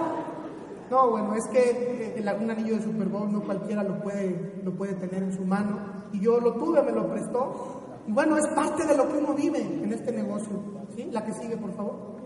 [0.91, 4.75] No, bueno, es que eh, un anillo de Super Bowl no cualquiera lo puede, lo
[4.75, 5.79] puede tener en su mano.
[6.13, 7.81] Y yo lo tuve, me lo prestó.
[8.05, 10.61] Y bueno, es parte de lo que uno vive en este negocio.
[10.95, 11.09] ¿Sí?
[11.11, 12.16] La que sigue, por favor.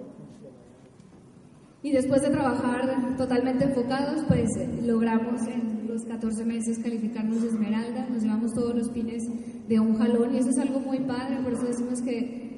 [1.84, 4.48] Y después de trabajar totalmente enfocados, pues
[4.84, 9.24] logramos en los 14 meses calificarnos de Esmeralda, nos llevamos todos los pines
[9.68, 12.52] de un jalón y eso es algo muy padre, por eso decimos que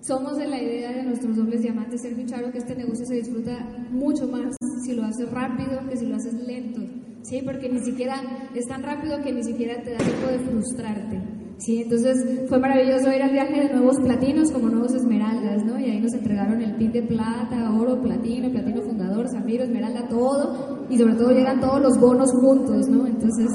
[0.00, 3.58] somos de la idea de nuestros dobles diamantes, Sergio Charo, que este negocio se disfruta
[3.90, 6.80] mucho más si lo haces rápido que si lo haces lento,
[7.22, 7.42] ¿sí?
[7.44, 8.22] Porque ni siquiera
[8.54, 11.37] es tan rápido que ni siquiera te da tiempo de frustrarte.
[11.58, 15.76] Sí, entonces fue maravilloso ir al viaje de nuevos platinos como nuevos esmeraldas, ¿no?
[15.76, 20.86] Y ahí nos entregaron el pin de plata, oro, platino, platino fundador, zafiro, esmeralda, todo.
[20.88, 23.08] Y sobre todo llegan todos los bonos juntos, ¿no?
[23.08, 23.50] Entonces,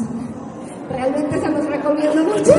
[0.89, 2.53] realmente se los recomiendo mucho.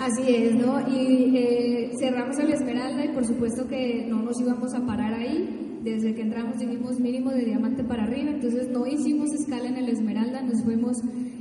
[0.00, 0.80] Así es, ¿no?
[0.88, 5.71] Y eh, cerramos el Esmeralda y por supuesto que no nos íbamos a parar ahí
[5.82, 9.88] desde que entramos dijimos mínimo de diamante para arriba, entonces no hicimos escala en el
[9.88, 10.96] Esmeralda, nos fuimos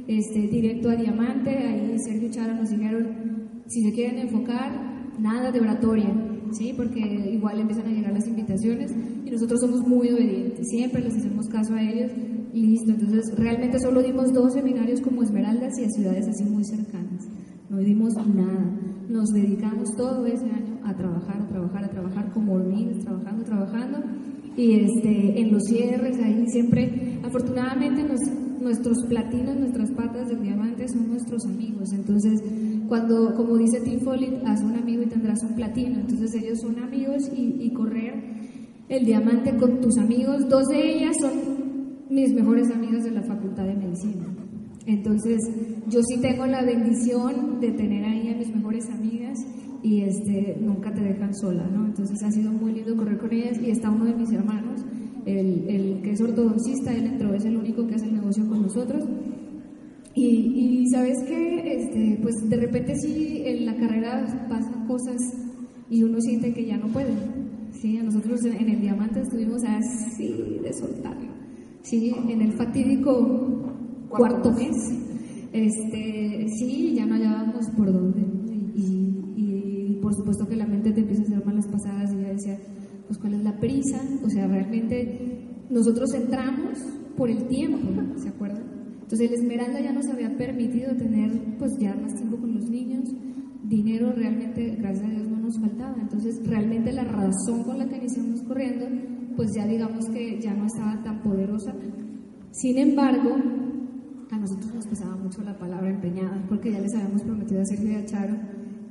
[0.07, 5.59] este, directo a diamante, ahí Sergio Chara nos dijeron, si se quieren enfocar, nada de
[5.59, 6.09] oratoria,
[6.51, 6.73] ¿sí?
[6.75, 8.91] porque igual empiezan a llegar las invitaciones
[9.25, 12.11] y nosotros somos muy obedientes, siempre les hacemos caso a ellos
[12.53, 16.63] y listo, entonces realmente solo dimos dos seminarios como Esmeraldas y a ciudades así muy
[16.65, 17.27] cercanas,
[17.71, 18.69] no dimos nada,
[19.07, 23.99] nos dedicamos todo ese año a trabajar, a trabajar, a trabajar como hormigas, trabajando, trabajando.
[24.57, 28.05] Y este, en los cierres, ahí siempre, afortunadamente
[28.59, 32.41] nuestros platinos, nuestras patas de diamante son nuestros amigos, entonces
[32.89, 36.77] cuando, como dice Tim Foley, haz un amigo y tendrás un platino, entonces ellos son
[36.77, 38.21] amigos y, correr
[38.89, 41.31] el diamante con tus amigos, dos de ellas son
[42.09, 44.40] mis mejores amigas de la Facultad de Medicina.
[44.87, 45.39] Entonces,
[45.87, 49.37] yo sí tengo la bendición de tener ahí a mis mejores amigas
[49.83, 51.85] y este, nunca te dejan sola, ¿no?
[51.85, 54.83] Entonces ha sido muy lindo correr con ellas y está uno de mis hermanos,
[55.25, 58.61] el, el que es ortodoncista, él entró, es el único que hace el negocio con
[58.61, 59.03] nosotros.
[60.13, 65.17] Y, y sabes que, este, pues de repente sí, en la carrera pasan cosas
[65.89, 67.13] y uno siente que ya no puede.
[67.71, 71.31] Sí, nosotros en el diamante estuvimos así de soltarlo.
[71.81, 73.70] Sí, en el fatídico
[74.11, 74.75] cuarto mes,
[75.53, 78.21] este, sí, ya no hallábamos por dónde.
[78.75, 82.59] Y, por supuesto que la mente te empieza a hacer malas pasadas y ya decía,
[83.07, 86.79] pues cuál es la prisa, o sea, realmente nosotros entramos
[87.15, 87.87] por el tiempo,
[88.17, 88.63] ¿se acuerdan?
[89.01, 93.09] Entonces el Esmeralda ya nos había permitido tener pues ya más tiempo con los niños,
[93.63, 97.97] dinero realmente, gracias a Dios, no nos faltaba, entonces realmente la razón con la que
[97.97, 98.87] iniciamos corriendo,
[99.35, 101.73] pues ya digamos que ya no estaba tan poderosa.
[102.51, 103.35] Sin embargo,
[104.31, 107.91] a nosotros nos pesaba mucho la palabra empeñada, porque ya les habíamos prometido a Sergio
[107.91, 108.35] y a Charo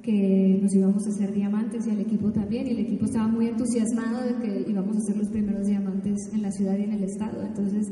[0.02, 3.48] que nos íbamos a hacer diamantes y al equipo también, y el equipo estaba muy
[3.48, 7.04] entusiasmado de que íbamos a ser los primeros diamantes en la ciudad y en el
[7.04, 7.42] estado.
[7.42, 7.86] Entonces,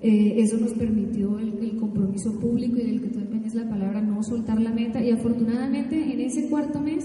[0.00, 4.00] Eh, eso nos permitió el, el, compromiso público y del que tú empeñas la palabra,
[4.00, 5.02] no soltar la meta.
[5.02, 7.04] Y afortunadamente en ese cuarto mes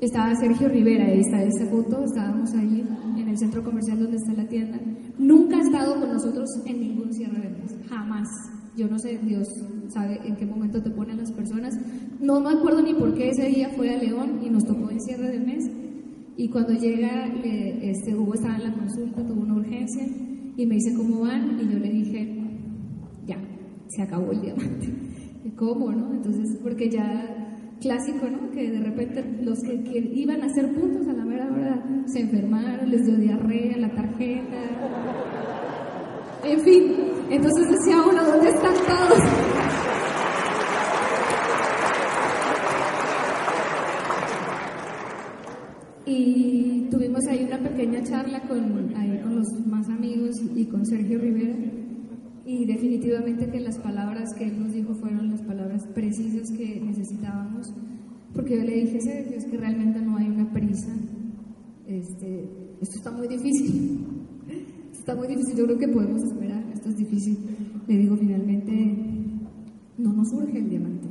[0.00, 2.84] estaba Sergio Rivera, ahí está esa foto, estábamos ahí
[3.16, 4.80] en el centro comercial donde está la tienda.
[5.18, 8.26] Nunca ha estado con nosotros en ningún cierre de mes, jamás.
[8.76, 9.48] Yo no sé, Dios
[9.88, 11.74] sabe en qué momento te ponen las personas.
[12.20, 15.00] No me acuerdo ni por qué ese día fue a León y nos tocó el
[15.00, 15.64] cierre del mes.
[16.36, 17.26] Y cuando llega,
[17.82, 20.06] este, Hugo estaba en la consulta, tuvo una urgencia
[20.56, 22.38] y me dice cómo van y yo le dije,
[23.26, 23.38] ya,
[23.88, 24.92] se acabó el diamante.
[25.44, 26.12] ¿Y cómo, no?
[26.12, 27.46] Entonces, porque ya
[27.80, 28.50] clásico, ¿no?
[28.50, 32.90] Que de repente los que, iban a hacer puntos a la mera hora se enfermaron,
[32.90, 35.55] les dio diarrea, la tarjeta.
[36.48, 36.94] En fin,
[37.28, 39.18] entonces decía uno, ¿dónde están todos?
[46.06, 51.18] Y tuvimos ahí una pequeña charla con, ahí con los más amigos y con Sergio
[51.18, 51.56] Rivera.
[52.44, 57.74] Y definitivamente que las palabras que él nos dijo fueron las palabras precisas que necesitábamos,
[58.32, 60.94] porque yo le dije, Sergio, es que realmente no hay una prisa,
[61.88, 62.44] este,
[62.80, 64.05] esto está muy difícil,
[65.06, 67.38] está muy difícil, yo creo que podemos esperar, esto es difícil.
[67.86, 68.96] Le digo, finalmente,
[69.98, 71.06] no nos surge el diamante.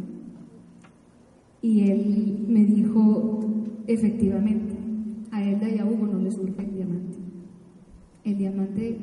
[1.61, 3.39] Y él me dijo,
[3.87, 4.75] efectivamente,
[5.31, 7.17] a Elda y a Hugo no les surge el diamante.
[8.25, 8.97] El diamante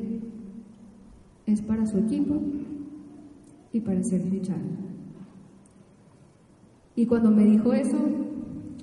[1.46, 2.42] es para su equipo
[3.72, 4.60] y para ser fichado.
[6.96, 7.96] Y cuando me dijo eso,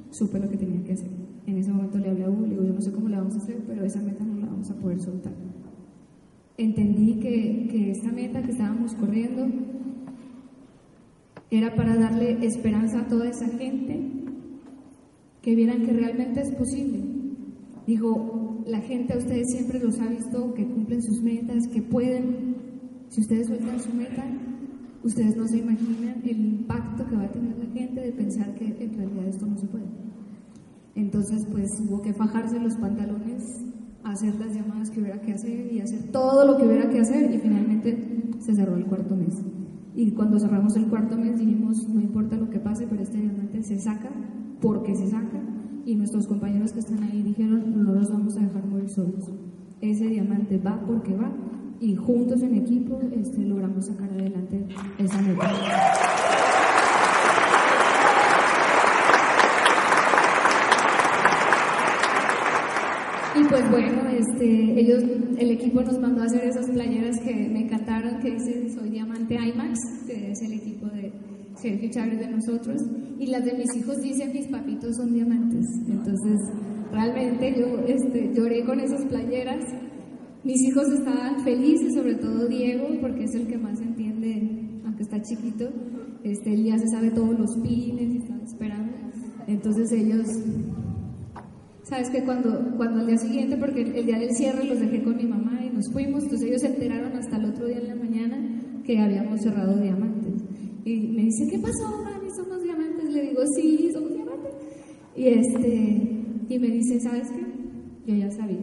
[0.10, 1.12] supe lo que tenía que hacer.
[1.46, 3.36] En ese momento le hablé a Hugo, le digo, yo no sé cómo la vamos
[3.36, 5.49] a hacer, pero esa meta no la vamos a poder soltar.
[6.60, 9.48] Entendí que, que esta meta que estábamos corriendo
[11.50, 13.98] era para darle esperanza a toda esa gente
[15.42, 17.00] que vieran que realmente es posible.
[17.88, 22.58] Dijo, la gente a ustedes siempre los ha visto que cumplen sus metas, que pueden.
[23.08, 24.26] Si ustedes sueltan su meta,
[25.02, 28.66] ustedes no se imaginan el impacto que va a tener la gente de pensar que
[28.66, 29.88] en realidad esto no se puede.
[30.96, 33.44] Entonces, pues hubo que fajarse los pantalones,
[34.04, 37.34] hacer las llamadas que hubiera que hacer y hacer todo lo que hubiera que hacer
[37.34, 39.42] y finalmente se cerró el cuarto mes.
[39.96, 43.62] Y cuando cerramos el cuarto mes dijimos, no importa lo que pase, pero este diamante
[43.64, 44.10] se saca
[44.62, 45.42] porque se saca
[45.86, 49.32] y nuestros compañeros que están ahí dijeron, no los vamos a dejar morir solos.
[49.82, 51.32] Ese diamante va porque va
[51.80, 54.66] y juntos en equipo este, logramos sacar adelante
[54.98, 55.50] esa meta.
[63.50, 65.04] Pues bueno, este, ellos,
[65.38, 69.36] el equipo nos mandó a hacer esas playeras que me encantaron, que dice Soy Diamante
[69.36, 71.12] IMAX, que es el equipo de
[71.56, 72.80] Sergio Chávez de nosotros,
[73.18, 75.66] y las de mis hijos dicen mis papitos son diamantes.
[75.88, 76.40] Entonces,
[76.92, 79.64] realmente yo este, lloré con esas playeras.
[80.44, 85.22] Mis hijos estaban felices, sobre todo Diego, porque es el que más entiende, aunque está
[85.22, 85.70] chiquito.
[86.24, 88.94] Este, él ya se sabe todos los pines y están esperando.
[89.48, 90.28] Entonces ellos,
[91.90, 95.04] sabes que cuando, cuando al día siguiente, porque el, el día del cierre los dejé
[95.04, 97.88] con mi mamá y nos fuimos, entonces ellos se enteraron hasta el otro día en
[97.88, 98.38] la mañana
[98.86, 100.44] que habíamos cerrado diamantes.
[100.86, 102.30] Y me dice, ¿qué pasó, mami?
[102.36, 103.12] ¿Somos diamantes?
[103.12, 104.54] Le digo, sí, somos diamantes.
[105.16, 107.44] Y, este, y me dice, ¿sabes qué?
[108.06, 108.60] Yo ya sabía.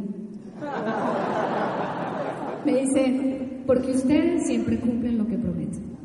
[2.65, 5.96] Me dice, porque ustedes siempre cumplen lo que prometen.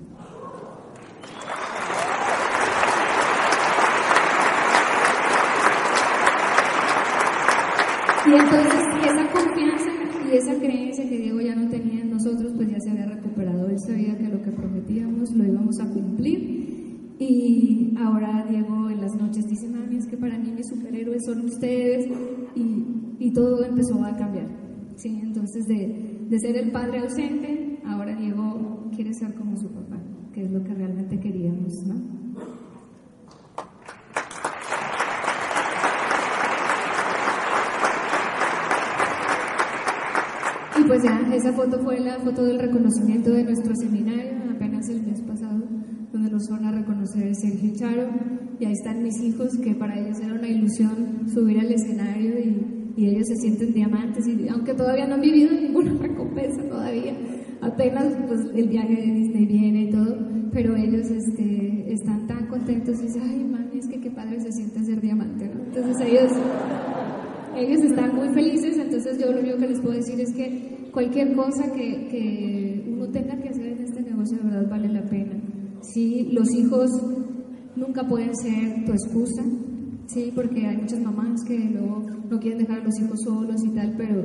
[8.31, 9.89] Y entonces esa confianza
[10.31, 13.67] y esa creencia que Diego ya no tenía en nosotros, pues ya se había recuperado.
[13.67, 17.15] Él sabía que lo que prometíamos lo íbamos a cumplir.
[17.19, 21.43] Y ahora Diego en las noches dice, mami, es que para mí mis superhéroes son
[21.43, 22.05] ustedes.
[22.55, 22.85] Y,
[23.19, 24.47] y todo empezó a cambiar.
[24.95, 25.19] ¿sí?
[25.21, 30.01] Entonces de, de ser el padre ausente, ahora Diego quiere ser como su papá,
[30.31, 32.20] que es lo que realmente queríamos, ¿no?
[40.79, 45.03] Y pues ya, esa foto fue la foto del reconocimiento de nuestro seminario, apenas el
[45.03, 45.59] mes pasado,
[46.13, 48.07] donde nos van a reconocer Sergio Charo.
[48.57, 52.93] Y ahí están mis hijos, que para ellos era una ilusión subir al escenario y,
[52.95, 54.25] y ellos se sienten diamantes.
[54.27, 57.17] Y aunque todavía no han vivido ninguna recompensa todavía,
[57.61, 60.17] apenas pues, el viaje de Disney viene y todo,
[60.53, 64.51] pero ellos este, están tan contentos y dicen, ay, mami, es que qué padre se
[64.51, 65.63] siente ser diamante, ¿no?
[65.65, 66.31] Entonces ellos
[67.55, 71.33] ellos están muy felices, entonces yo lo único que les puedo decir es que cualquier
[71.35, 75.33] cosa que, que, uno tenga que hacer en este negocio de verdad vale la pena.
[75.81, 76.89] Sí, los hijos
[77.75, 79.43] nunca pueden ser tu excusa,
[80.07, 83.71] sí, porque hay muchas mamás que luego no quieren dejar a los hijos solos y
[83.71, 84.23] tal, pero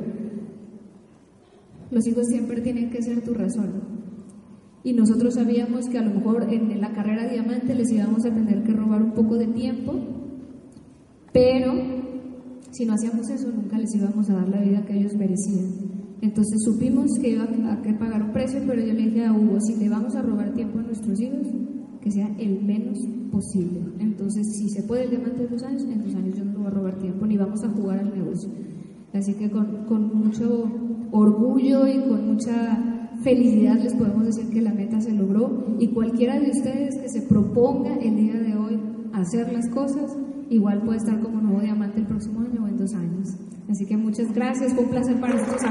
[1.89, 3.97] los hijos siempre tienen que ser tu razón.
[4.83, 8.63] y nosotros sabíamos que a lo mejor en la carrera diamante les íbamos a tener
[8.63, 9.93] que robar un poco de tiempo,
[11.33, 12.06] pero
[12.77, 15.65] si no hacíamos eso nunca les íbamos a dar la vida que ellos merecían.
[16.21, 19.59] Entonces supimos que iba a que pagar un precio, pero yo le dije a Hugo,
[19.59, 21.47] si le vamos a robar tiempo a nuestros hijos,
[22.01, 22.99] que sea el menos
[23.31, 23.81] posible.
[23.99, 26.67] Entonces, si se puede el diamante de dos años, en dos años yo no voy
[26.67, 28.49] a robar tiempo, ni vamos a jugar al negocio.
[29.13, 30.71] Así que con, con mucho
[31.11, 36.39] orgullo y con mucha felicidad les podemos decir que la meta se logró y cualquiera
[36.39, 38.79] de ustedes que se proponga el día de hoy
[39.13, 40.15] hacer las cosas,
[40.49, 43.35] igual puede estar como nuevo diamante el próximo año o en dos años.
[43.69, 45.61] Así que muchas gracias, fue un placer para nosotros.